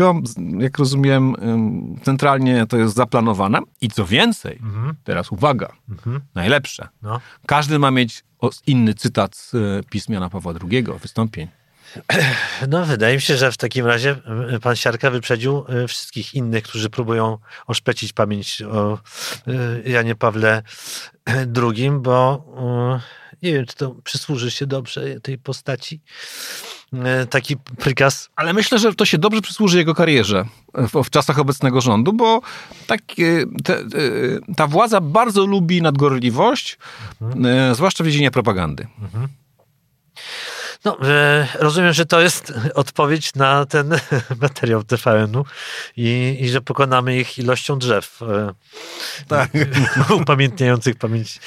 Jak 0.59 0.77
rozumiem, 0.77 1.35
centralnie 2.03 2.65
to 2.65 2.77
jest 2.77 2.95
zaplanowane. 2.95 3.59
I 3.81 3.89
co 3.89 4.05
więcej, 4.05 4.59
teraz 5.03 5.31
uwaga, 5.31 5.73
najlepsze. 6.35 6.87
No. 7.01 7.19
Każdy 7.45 7.79
ma 7.79 7.91
mieć 7.91 8.23
inny 8.67 8.93
cytat 8.93 9.35
z 9.35 9.53
e, 9.55 9.57
pism 9.89 10.13
Jana 10.13 10.29
Pawła 10.29 10.53
II, 10.71 10.85
wystąpień. 11.01 11.47
No, 12.69 12.85
wydaje 12.85 13.15
mi 13.15 13.21
się, 13.21 13.37
że 13.37 13.51
w 13.51 13.57
takim 13.57 13.85
razie 13.85 14.15
y, 14.55 14.59
pan 14.59 14.75
Siarka 14.75 15.11
wyprzedził 15.11 15.65
y, 15.83 15.87
wszystkich 15.87 16.33
innych, 16.33 16.63
którzy 16.63 16.89
próbują 16.89 17.37
oszpecić 17.67 18.13
pamięć 18.13 18.61
o 18.61 18.99
y, 19.47 19.89
Janie 19.89 20.15
Pawle 20.15 20.63
II, 21.57 21.91
bo 21.91 22.45
y, 22.97 23.18
nie 23.43 23.53
wiem, 23.53 23.65
czy 23.65 23.75
to 23.75 23.95
przysłuży 24.03 24.51
się 24.51 24.67
dobrze 24.67 25.21
tej 25.21 25.37
postaci. 25.37 26.01
Y, 26.93 27.27
Taki 27.27 27.57
prykaz. 27.57 28.29
Ale 28.35 28.53
myślę, 28.53 28.79
że 28.79 28.95
to 28.95 29.05
się 29.05 29.17
dobrze 29.17 29.41
przysłuży 29.41 29.77
jego 29.77 29.95
karierze 29.95 30.45
w, 30.73 31.03
w 31.03 31.09
czasach 31.09 31.39
obecnego 31.39 31.81
rządu, 31.81 32.13
bo 32.13 32.41
tak, 32.87 33.01
e, 33.01 33.63
te, 33.63 33.77
e, 33.77 33.85
ta 34.55 34.67
władza 34.67 35.01
bardzo 35.01 35.45
lubi 35.45 35.81
nadgorliwość, 35.81 36.77
e, 37.45 37.75
zwłaszcza 37.75 38.03
w 38.03 38.07
dziedzinie 38.07 38.31
propagandy. 38.31 38.87
No, 40.85 40.97
e, 41.03 41.47
rozumiem, 41.59 41.93
że 41.93 42.05
to 42.05 42.21
jest 42.21 42.53
odpowiedź 42.75 43.35
na 43.35 43.65
ten 43.65 43.99
materiał 44.41 44.83
TVN-u 44.83 45.45
i, 45.97 46.37
i 46.39 46.49
że 46.49 46.61
pokonamy 46.61 47.17
ich 47.17 47.39
ilością 47.39 47.79
drzew. 47.79 48.19
e, 48.21 48.53
Tak. 49.27 49.51
upamiętniających 50.21 50.95
pamięć 50.95 51.39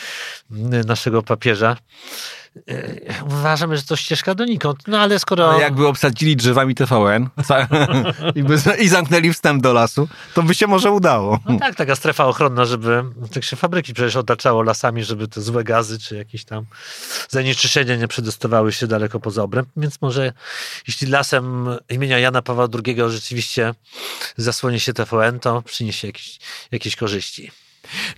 naszego 0.86 1.22
papieża. 1.22 1.76
E, 2.68 3.24
uważamy, 3.24 3.76
że 3.76 3.82
to 3.82 3.96
ścieżka 3.96 4.34
donikąd. 4.34 4.78
No 4.86 5.00
ale 5.00 5.18
skoro... 5.18 5.50
Ale 5.50 5.62
jakby 5.62 5.86
obsadzili 5.86 6.36
drzewami 6.36 6.74
TVN 6.74 7.28
i 8.84 8.88
zamknęli 8.88 9.32
wstęp 9.32 9.62
do 9.62 9.72
lasu, 9.72 10.08
to 10.34 10.42
by 10.42 10.54
się 10.54 10.66
może 10.66 10.90
udało. 10.90 11.38
No 11.48 11.58
tak, 11.58 11.74
taka 11.74 11.96
strefa 11.96 12.26
ochronna, 12.26 12.64
żeby 12.64 13.04
tak 13.34 13.44
się 13.44 13.56
fabryki 13.56 13.94
przecież 13.94 14.16
otaczało 14.16 14.62
lasami, 14.62 15.04
żeby 15.04 15.28
te 15.28 15.40
złe 15.40 15.64
gazy 15.64 15.98
czy 15.98 16.16
jakieś 16.16 16.44
tam 16.44 16.64
zanieczyszczenia 17.28 17.96
nie 17.96 18.08
przedostawały 18.08 18.72
się 18.72 18.86
daleko 18.86 19.20
poza 19.20 19.42
obręb, 19.42 19.68
więc 19.76 20.00
może 20.00 20.32
jeśli 20.88 21.08
lasem 21.08 21.68
imienia 21.88 22.18
Jana 22.18 22.42
Pawła 22.42 22.68
II 22.84 22.96
rzeczywiście 23.08 23.74
zasłoni 24.36 24.80
się 24.80 24.92
TVN, 24.92 25.40
to 25.40 25.62
przyniesie 25.62 26.06
jakieś, 26.06 26.38
jakieś 26.72 26.96
korzyści. 26.96 27.61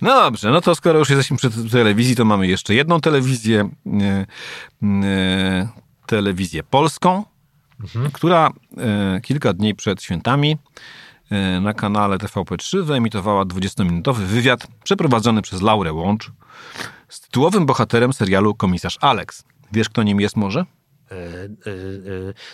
No 0.01 0.09
dobrze, 0.13 0.51
no 0.51 0.61
to 0.61 0.75
skoro 0.75 0.99
już 0.99 1.09
jesteśmy 1.09 1.37
przy 1.37 1.69
telewizji, 1.71 2.15
to 2.15 2.25
mamy 2.25 2.47
jeszcze 2.47 2.75
jedną 2.75 3.01
telewizję, 3.01 3.69
e, 4.01 4.25
e, 5.03 5.67
telewizję 6.05 6.63
polską, 6.63 7.23
która 8.13 8.51
e, 8.77 9.21
kilka 9.21 9.53
dni 9.53 9.75
przed 9.75 10.03
świętami 10.03 10.57
e, 11.31 11.59
na 11.61 11.73
kanale 11.73 12.17
TVP3 12.17 12.83
wyemitowała 12.83 13.45
20-minutowy 13.45 14.19
wywiad 14.19 14.67
przeprowadzony 14.83 15.41
przez 15.41 15.61
Laurę 15.61 15.93
Łącz 15.93 16.31
z 17.09 17.21
tytułowym 17.21 17.65
bohaterem 17.65 18.13
serialu 18.13 18.55
Komisarz 18.55 18.97
Alex. 19.01 19.43
Wiesz, 19.71 19.89
kto 19.89 20.03
nim 20.03 20.21
jest 20.21 20.35
może? 20.35 20.59
E, 20.59 21.15
e, 21.15 21.47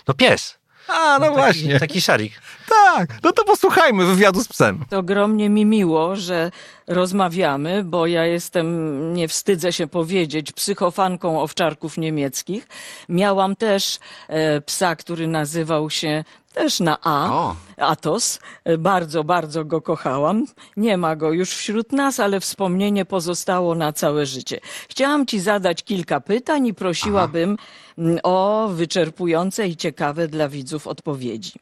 no 0.08 0.14
pies. 0.14 0.58
A, 0.88 1.18
no 1.18 1.34
Taki, 1.36 1.78
taki 1.78 2.00
szarik. 2.00 2.32
Tak, 2.68 3.10
no 3.22 3.32
to 3.32 3.44
posłuchajmy 3.44 4.04
wywiadu 4.06 4.44
z 4.44 4.48
psem. 4.48 4.84
Ogromnie 4.90 5.50
mi 5.50 5.66
miło, 5.66 6.16
że 6.16 6.50
rozmawiamy, 6.86 7.84
bo 7.84 8.06
ja 8.06 8.26
jestem, 8.26 9.14
nie 9.14 9.28
wstydzę 9.28 9.72
się 9.72 9.86
powiedzieć, 9.86 10.52
psychofanką 10.52 11.40
owczarków 11.42 11.98
niemieckich. 11.98 12.68
Miałam 13.08 13.56
też 13.56 13.98
e, 14.28 14.60
psa, 14.60 14.96
który 14.96 15.26
nazywał 15.26 15.90
się 15.90 16.24
też 16.52 16.80
na 16.80 16.98
A, 17.02 17.30
O. 17.32 17.56
Atos. 17.76 18.40
E, 18.64 18.78
Bardzo, 18.78 19.24
bardzo 19.24 19.64
go 19.64 19.80
kochałam. 19.80 20.46
Nie 20.76 20.96
ma 20.96 21.16
go 21.16 21.32
już 21.32 21.50
wśród 21.50 21.92
nas, 21.92 22.20
ale 22.20 22.40
wspomnienie 22.40 23.04
pozostało 23.04 23.74
na 23.74 23.92
całe 23.92 24.26
życie. 24.26 24.60
Chciałam 24.88 25.26
ci 25.26 25.40
zadać 25.40 25.82
kilka 25.82 26.20
pytań 26.20 26.66
i 26.66 26.74
prosiłabym 26.74 27.56
mm, 27.98 28.18
o 28.22 28.68
wyczerpujące 28.72 29.68
i 29.68 29.76
ciekawe 29.76 30.28
dla 30.28 30.48
widzów 30.48 30.86
odpowiedzi. 30.86 31.52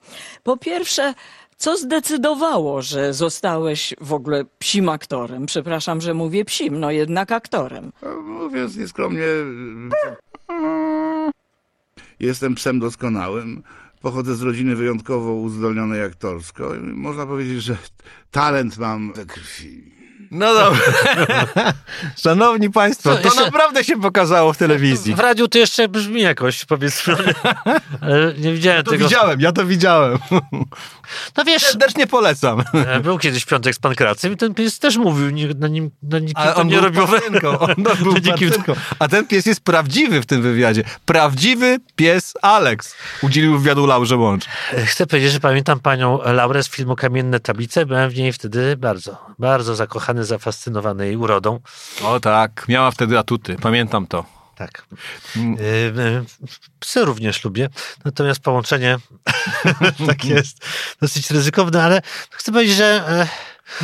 Po 0.43 0.57
pierwsze, 0.57 1.15
co 1.57 1.77
zdecydowało, 1.77 2.83
że 2.83 3.15
zostałeś 3.15 3.95
w 4.01 4.13
ogóle 4.13 4.45
psim 4.59 4.89
aktorem? 4.89 5.47
Przepraszam, 5.47 6.01
że 6.01 6.15
mówię 6.15 6.45
psim, 6.45 6.81
no 6.81 6.91
jednak 6.91 7.33
aktorem. 7.33 7.93
Mówiąc 8.25 8.77
nieskromnie, 8.77 9.23
jestem 12.21 12.55
psem 12.55 12.81
doskonałym. 12.81 13.63
Pochodzę 14.01 14.35
z 14.35 14.43
rodziny 14.43 14.77
wyjątkowo 14.77 15.35
uzdolnionej 15.35 16.03
aktorsko. 16.03 16.73
Można 16.83 17.27
powiedzieć, 17.27 17.63
że 17.63 17.77
talent 18.31 18.79
mam 18.79 19.13
we 19.13 19.27
krwi. 19.27 20.00
No 20.31 20.55
dobra. 20.55 20.81
Szanowni 22.25 22.71
Państwo, 22.71 23.15
to 23.17 23.21
jeszcze- 23.21 23.45
naprawdę 23.45 23.85
się 23.85 24.01
pokazało 24.01 24.53
w 24.53 24.57
telewizji. 24.57 25.15
W 25.15 25.19
radiu 25.19 25.49
to 25.49 25.59
jeszcze 25.59 25.89
brzmi 25.89 26.21
jakoś, 26.21 26.65
powiedzmy. 26.65 27.17
Ale 28.01 28.35
nie 28.39 28.53
widziałem 28.53 28.85
To 28.85 28.91
tego. 28.91 29.05
widziałem, 29.05 29.41
ja 29.41 29.53
to 29.53 29.67
widziałem. 29.67 30.19
No 31.37 31.45
wiesz, 31.45 31.63
Serdecznie 31.63 32.07
polecam. 32.07 32.63
e, 32.87 33.01
był 33.01 33.19
kiedyś 33.19 33.45
piątek 33.45 33.75
z 33.75 33.79
Pankracem 33.79 34.33
i 34.33 34.37
ten 34.37 34.55
pies 34.55 34.79
też 34.79 34.97
mówił, 34.97 35.31
nie, 35.31 35.49
na 35.49 35.69
nim 35.69 35.91
na 36.03 36.19
nikim 36.19 36.35
Ale 36.37 36.55
on 36.55 36.67
nie 36.69 36.81
robił 36.81 37.07
pacjentką, 37.07 37.59
on 37.59 37.75
był 38.03 38.15
pacjentką. 38.15 38.75
A 38.99 39.09
ten 39.09 39.27
pies 39.27 39.47
jest 39.47 39.61
prawdziwy 39.61 40.23
w 40.23 40.27
tym 40.27 40.43
wywiadzie. 40.43 40.85
Prawdziwy 41.05 41.79
pies 41.97 42.35
Alex. 42.43 42.95
Udzielił 43.23 43.59
wywiadu 43.59 43.87
Laurze 43.87 44.17
Łącz. 44.17 44.45
Chcę 44.87 45.07
powiedzieć, 45.07 45.33
że 45.33 45.41
pamiętam 45.41 45.81
panią 45.81 46.19
Laurę 46.25 46.63
z 46.63 46.69
filmu 46.69 46.97
Kamienne 46.97 47.41
Tablice. 47.41 47.87
Byłem 47.87 48.11
w 48.11 48.17
niej 48.17 48.33
wtedy 48.33 48.77
bardzo, 48.77 49.19
bardzo 49.39 49.75
zakochany, 49.75 50.20
zafascynowany 50.25 51.07
jej 51.07 51.17
urodą. 51.17 51.61
O 52.03 52.21
tak, 52.21 52.65
miała 52.69 52.91
wtedy 52.91 53.19
atuty, 53.19 53.57
pamiętam 53.63 54.07
to. 54.07 54.25
Tak. 54.57 54.87
Y, 55.37 55.41
y, 55.61 56.25
Psy 56.81 57.05
również 57.05 57.45
lubię, 57.45 57.69
natomiast 58.05 58.41
połączenie 58.41 58.99
tak 60.07 60.25
jest 60.25 60.67
dosyć 61.01 61.31
ryzykowne, 61.31 61.83
ale 61.83 62.03
chcę 62.31 62.53
powiedzieć, 62.53 62.77
że 62.77 63.05
e, 63.09 63.29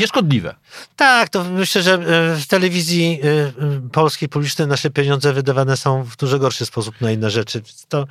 Nieszkodliwe. 0.00 0.54
tak, 0.96 1.28
to 1.28 1.44
myślę, 1.44 1.82
że 1.82 1.94
e, 1.94 2.36
w 2.36 2.46
telewizji 2.46 3.20
e, 3.22 3.90
polskiej 3.92 4.28
publicznej 4.28 4.68
nasze 4.68 4.90
pieniądze 4.90 5.32
wydawane 5.32 5.76
są 5.76 6.02
w 6.02 6.16
dużo 6.16 6.38
gorszy 6.38 6.66
sposób 6.66 7.00
na 7.00 7.10
inne 7.10 7.30
rzeczy. 7.30 7.62
To, 7.88 8.06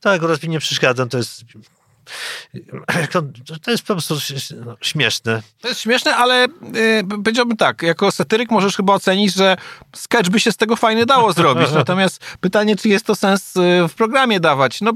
to 0.00 0.10
akurat 0.10 0.42
mi 0.42 0.48
nie 0.48 0.60
przeszkadza, 0.60 1.06
to 1.06 1.18
jest 1.18 1.44
to 3.62 3.70
jest 3.70 3.82
po 3.82 3.94
prostu 3.94 4.14
no, 4.66 4.76
śmieszne. 4.80 5.42
To 5.60 5.68
jest 5.68 5.80
śmieszne, 5.80 6.16
ale 6.16 6.44
y, 6.44 7.04
powiedziałbym 7.08 7.56
tak, 7.56 7.82
jako 7.82 8.12
satyryk 8.12 8.50
możesz 8.50 8.76
chyba 8.76 8.94
ocenić, 8.94 9.34
że 9.34 9.56
sketch 9.96 10.30
by 10.30 10.40
się 10.40 10.52
z 10.52 10.56
tego 10.56 10.76
fajnie 10.76 11.06
dało 11.06 11.32
zrobić. 11.40 11.72
Natomiast 11.74 12.20
pytanie, 12.40 12.76
czy 12.76 12.88
jest 12.88 13.06
to 13.06 13.14
sens 13.14 13.56
y, 13.56 13.88
w 13.88 13.94
programie 13.94 14.40
dawać? 14.40 14.80
No, 14.80 14.92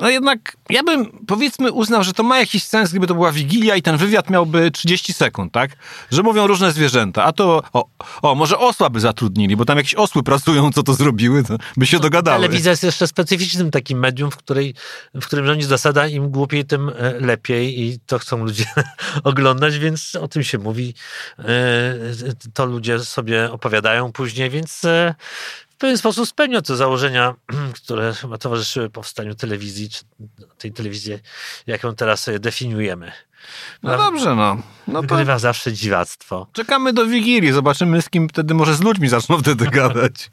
no 0.00 0.10
jednak 0.10 0.56
ja 0.70 0.82
bym 0.82 1.06
powiedzmy 1.26 1.72
uznał, 1.72 2.04
że 2.04 2.12
to 2.12 2.22
ma 2.22 2.38
jakiś 2.38 2.62
sens, 2.62 2.90
gdyby 2.90 3.06
to 3.06 3.14
była 3.14 3.32
Wigilia 3.32 3.76
i 3.76 3.82
ten 3.82 3.96
wywiad 3.96 4.30
miałby 4.30 4.70
30 4.70 5.12
sekund, 5.12 5.52
tak? 5.52 5.70
Że 6.10 6.22
mówią 6.22 6.46
różne 6.46 6.72
zwierzęta, 6.72 7.24
a 7.24 7.32
to 7.32 7.62
o, 7.72 7.88
o 8.22 8.34
może 8.34 8.58
osła 8.58 8.90
by 8.90 9.00
zatrudnili, 9.00 9.56
bo 9.56 9.64
tam 9.64 9.76
jakieś 9.76 9.94
osły 9.94 10.22
pracują, 10.22 10.72
co 10.72 10.82
to 10.82 10.94
zrobiły, 10.94 11.44
to 11.44 11.56
by 11.76 11.86
się 11.86 11.98
dogadały. 11.98 12.42
Telewizja 12.42 12.70
jest 12.70 12.82
jeszcze 12.82 13.06
specyficznym 13.06 13.70
takim 13.70 13.98
medium, 13.98 14.30
w, 14.30 14.36
której, 14.36 14.74
w 15.14 15.26
którym 15.26 15.46
rządzi 15.46 15.66
zasada 15.66 16.06
im 16.06 16.25
głupiej, 16.26 16.64
tym 16.64 16.88
e, 16.88 17.20
lepiej 17.20 17.80
i 17.80 17.98
to 18.06 18.18
chcą 18.18 18.44
ludzie 18.44 18.64
oglądać, 19.24 19.78
więc 19.78 20.14
o 20.14 20.28
tym 20.28 20.42
się 20.42 20.58
mówi. 20.58 20.94
E, 21.38 21.44
To 22.54 22.66
ludzie 22.66 22.98
sobie 22.98 23.52
opowiadają 23.52 24.12
później, 24.12 24.50
więc 24.50 24.84
e, 24.84 25.14
w 25.70 25.76
pewien 25.78 25.98
sposób 25.98 26.28
spełnia 26.28 26.62
te 26.62 26.76
założenia, 26.76 27.34
które 27.84 28.14
chyba 28.14 28.38
towarzyszyły 28.38 28.90
powstaniu 28.90 29.34
telewizji, 29.34 29.88
czy 29.90 30.04
tej 30.58 30.72
telewizji, 30.72 31.18
jaką 31.66 31.94
teraz 31.94 32.30
definiujemy. 32.40 33.12
No 33.82 33.96
dobrze, 33.96 34.34
no. 34.34 34.56
no 34.88 35.02
to 35.02 35.08
Wygrywa 35.08 35.38
zawsze 35.38 35.72
dziwactwo. 35.72 36.46
Czekamy 36.52 36.92
do 36.92 37.06
Wigilii, 37.06 37.52
zobaczymy 37.52 38.02
z 38.02 38.10
kim 38.10 38.28
wtedy, 38.28 38.54
może 38.54 38.74
z 38.74 38.80
ludźmi 38.80 39.08
zaczną 39.08 39.38
wtedy 39.38 39.66
gadać. 39.66 40.30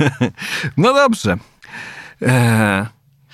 no 0.76 0.94
dobrze. 0.94 1.36
Eee, 2.22 2.86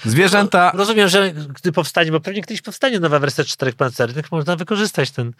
zwierzęta... 0.04 0.72
Rozumiem, 0.74 1.08
że 1.08 1.32
gdy 1.32 1.72
powstanie, 1.72 2.12
bo 2.12 2.20
pewnie 2.20 2.40
kiedyś 2.40 2.62
powstanie 2.62 3.00
nowa 3.00 3.18
wersja 3.18 3.44
czterech 3.44 3.74
pancernych, 3.74 4.32
można 4.32 4.56
wykorzystać 4.56 5.10
ten, 5.10 5.32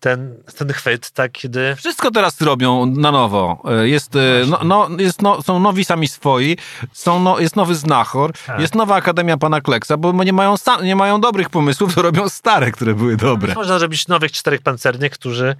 ten, 0.00 0.34
ten 0.58 0.72
chwyt, 0.72 1.10
tak, 1.10 1.32
kiedy 1.32 1.76
Wszystko 1.76 2.10
teraz 2.10 2.40
robią 2.40 2.86
na 2.86 3.10
nowo. 3.10 3.62
E, 3.64 3.88
Jest, 3.88 4.16
e, 4.16 4.18
no, 4.46 4.60
no, 4.64 4.88
jest 4.98 5.22
no, 5.22 5.42
są 5.42 5.60
nowi 5.60 5.84
sami 5.84 6.08
swoi, 6.08 6.56
są 6.92 7.20
no, 7.20 7.38
jest 7.38 7.56
nowy 7.56 7.74
znachor, 7.74 8.32
Tak. 8.46 8.60
jest 8.60 8.74
nowa 8.74 8.94
Akademia 8.94 9.36
Pana 9.36 9.60
Kleksa, 9.60 9.96
bo 9.96 10.24
nie 10.24 10.32
mają, 10.32 10.54
nie 10.82 10.96
mają 10.96 11.20
dobrych 11.20 11.50
pomysłów, 11.50 11.94
to 11.94 12.02
robią 12.02 12.28
stare, 12.28 12.72
które 12.72 12.94
były 12.94 13.16
dobre. 13.16 13.54
Można 13.54 13.78
zrobić 13.78 14.08
nowych 14.08 14.32
czterech 14.32 14.62
pancernych, 14.62 15.12
którzy 15.12 15.56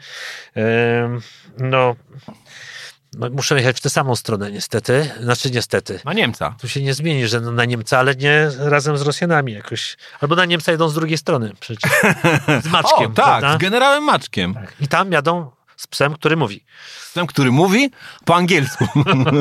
em, 0.55 1.21
no, 1.59 1.97
no 3.15 3.31
muszą 3.31 3.57
jechać 3.57 3.77
w 3.77 3.81
tę 3.81 3.91
samą 3.91 4.17
stronę 4.17 4.53
niestety. 4.53 5.11
Znaczy 5.21 5.51
niestety. 5.51 6.01
Na 6.05 6.13
Niemca. 6.13 6.55
Tu 6.61 6.69
się 6.69 6.83
nie 6.83 6.95
zmieni, 6.95 7.29
że 7.29 7.41
na 7.41 7.65
Niemca, 7.65 7.99
ale 7.99 8.15
nie 8.15 8.51
razem 8.59 8.99
z 8.99 9.03
Rosjanami 9.03 9.53
jakoś. 9.53 9.97
Albo 10.21 10.37
na 10.37 10.45
Niemca 10.45 10.73
jedą 10.73 10.89
z 10.89 10.95
drugiej 10.95 11.19
strony 11.19 11.53
przecież. 11.61 11.93
Z 12.65 12.67
Maczkiem, 12.67 13.11
O, 13.11 13.15
tak, 13.15 13.15
prawda? 13.15 13.55
z 13.55 13.59
generałem 13.59 14.05
Maczkiem. 14.05 14.55
I 14.81 14.89
tam 14.89 15.13
jadą 15.13 15.51
z 15.79 15.87
psem, 15.87 16.15
który 16.15 16.37
mówi. 16.37 16.65
Ten, 17.15 17.27
który 17.27 17.53
mówi 17.53 17.91
po 18.25 18.37
angielsku. 18.37 18.85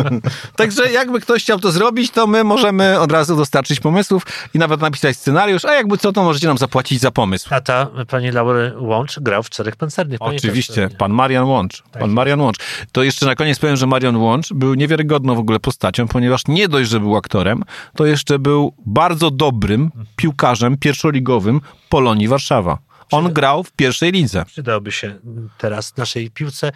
Także 0.55 0.91
jakby 0.91 1.21
ktoś 1.21 1.43
chciał 1.43 1.59
to 1.59 1.71
zrobić, 1.71 2.11
to 2.11 2.27
my 2.27 2.43
możemy 2.43 2.99
od 2.99 3.11
razu 3.11 3.35
dostarczyć 3.35 3.79
pomysłów 3.79 4.23
i 4.53 4.59
nawet 4.59 4.81
napisać 4.81 5.17
scenariusz, 5.17 5.65
a 5.65 5.73
jakby 5.73 5.97
co, 5.97 6.13
to 6.13 6.23
możecie 6.23 6.47
nam 6.47 6.57
zapłacić 6.57 7.01
za 7.01 7.11
pomysł. 7.11 7.49
Tata 7.49 7.87
pani 8.07 8.31
Laury 8.31 8.73
Łącz 8.77 9.19
grał 9.19 9.43
w 9.43 9.49
czterech 9.49 9.75
pancernych. 9.75 10.21
Oczywiście, 10.21 10.89
pan 10.97 11.11
Marian 11.11 11.45
Łącz. 11.45 11.83
Pan 11.99 12.11
Marian 12.11 12.41
Łącz. 12.41 12.57
To 12.91 13.03
jeszcze 13.03 13.25
na 13.25 13.35
koniec 13.35 13.59
powiem, 13.59 13.75
że 13.75 13.87
Marian 13.87 14.15
Łącz 14.15 14.53
był 14.53 14.73
niewiarygodną 14.73 15.35
w 15.35 15.39
ogóle 15.39 15.59
postacią, 15.59 16.07
ponieważ 16.07 16.41
nie 16.47 16.67
dość, 16.67 16.89
że 16.89 16.99
był 16.99 17.15
aktorem, 17.15 17.63
to 17.95 18.05
jeszcze 18.05 18.39
był 18.39 18.73
bardzo 18.85 19.31
dobrym 19.31 19.91
piłkarzem 20.15 20.77
pierwszoligowym 20.77 21.61
Polonii 21.89 22.27
Warszawa. 22.27 22.86
On 23.11 23.33
grał 23.33 23.63
w 23.63 23.71
pierwszej 23.71 24.11
lidze. 24.11 24.45
Przydałby 24.45 24.91
się 24.91 25.15
teraz 25.57 25.97
naszej 25.97 26.31
piłce 26.31 26.71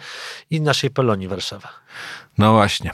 i 0.50 0.60
naszej 0.60 0.90
Polonii 0.90 1.28
Warszawa. 1.28 1.68
No 2.38 2.52
właśnie. 2.52 2.90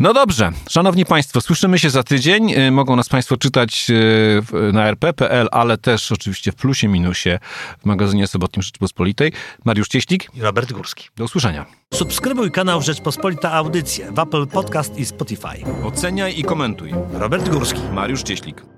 No 0.00 0.14
dobrze, 0.14 0.52
szanowni 0.70 1.04
państwo, 1.06 1.40
słyszymy 1.40 1.78
się 1.78 1.90
za 1.90 2.02
tydzień. 2.02 2.52
Y, 2.52 2.70
Mogą 2.70 2.96
nas 2.96 3.08
państwo 3.08 3.36
czytać 3.36 3.86
y, 3.90 4.72
na 4.72 4.86
rp.pl, 4.88 5.48
ale 5.52 5.78
też 5.78 6.12
oczywiście 6.12 6.52
w 6.52 6.54
plusie, 6.54 6.88
minusie 6.88 7.38
w 7.78 7.84
magazynie 7.84 8.26
sobotnim 8.26 8.62
Rzeczypospolitej. 8.62 9.32
Mariusz 9.64 9.88
Cieślik, 9.88 10.28
I 10.34 10.40
Robert 10.42 10.72
Górski. 10.72 11.08
do 11.16 11.24
usłyszenia. 11.24 11.66
Subskrybuj 11.94 12.50
kanał 12.50 12.82
Rzeczpospolita 12.82 13.52
Audycje 13.52 14.12
w 14.12 14.18
Apple 14.18 14.46
Podcast 14.46 14.96
i 14.98 15.06
Spotify. 15.06 15.64
Oceniaj 15.84 16.38
i 16.38 16.44
komentuj. 16.44 16.92
Robert 17.12 17.48
Górski. 17.48 17.80
Mariusz 17.92 18.22
Cieślik. 18.22 18.77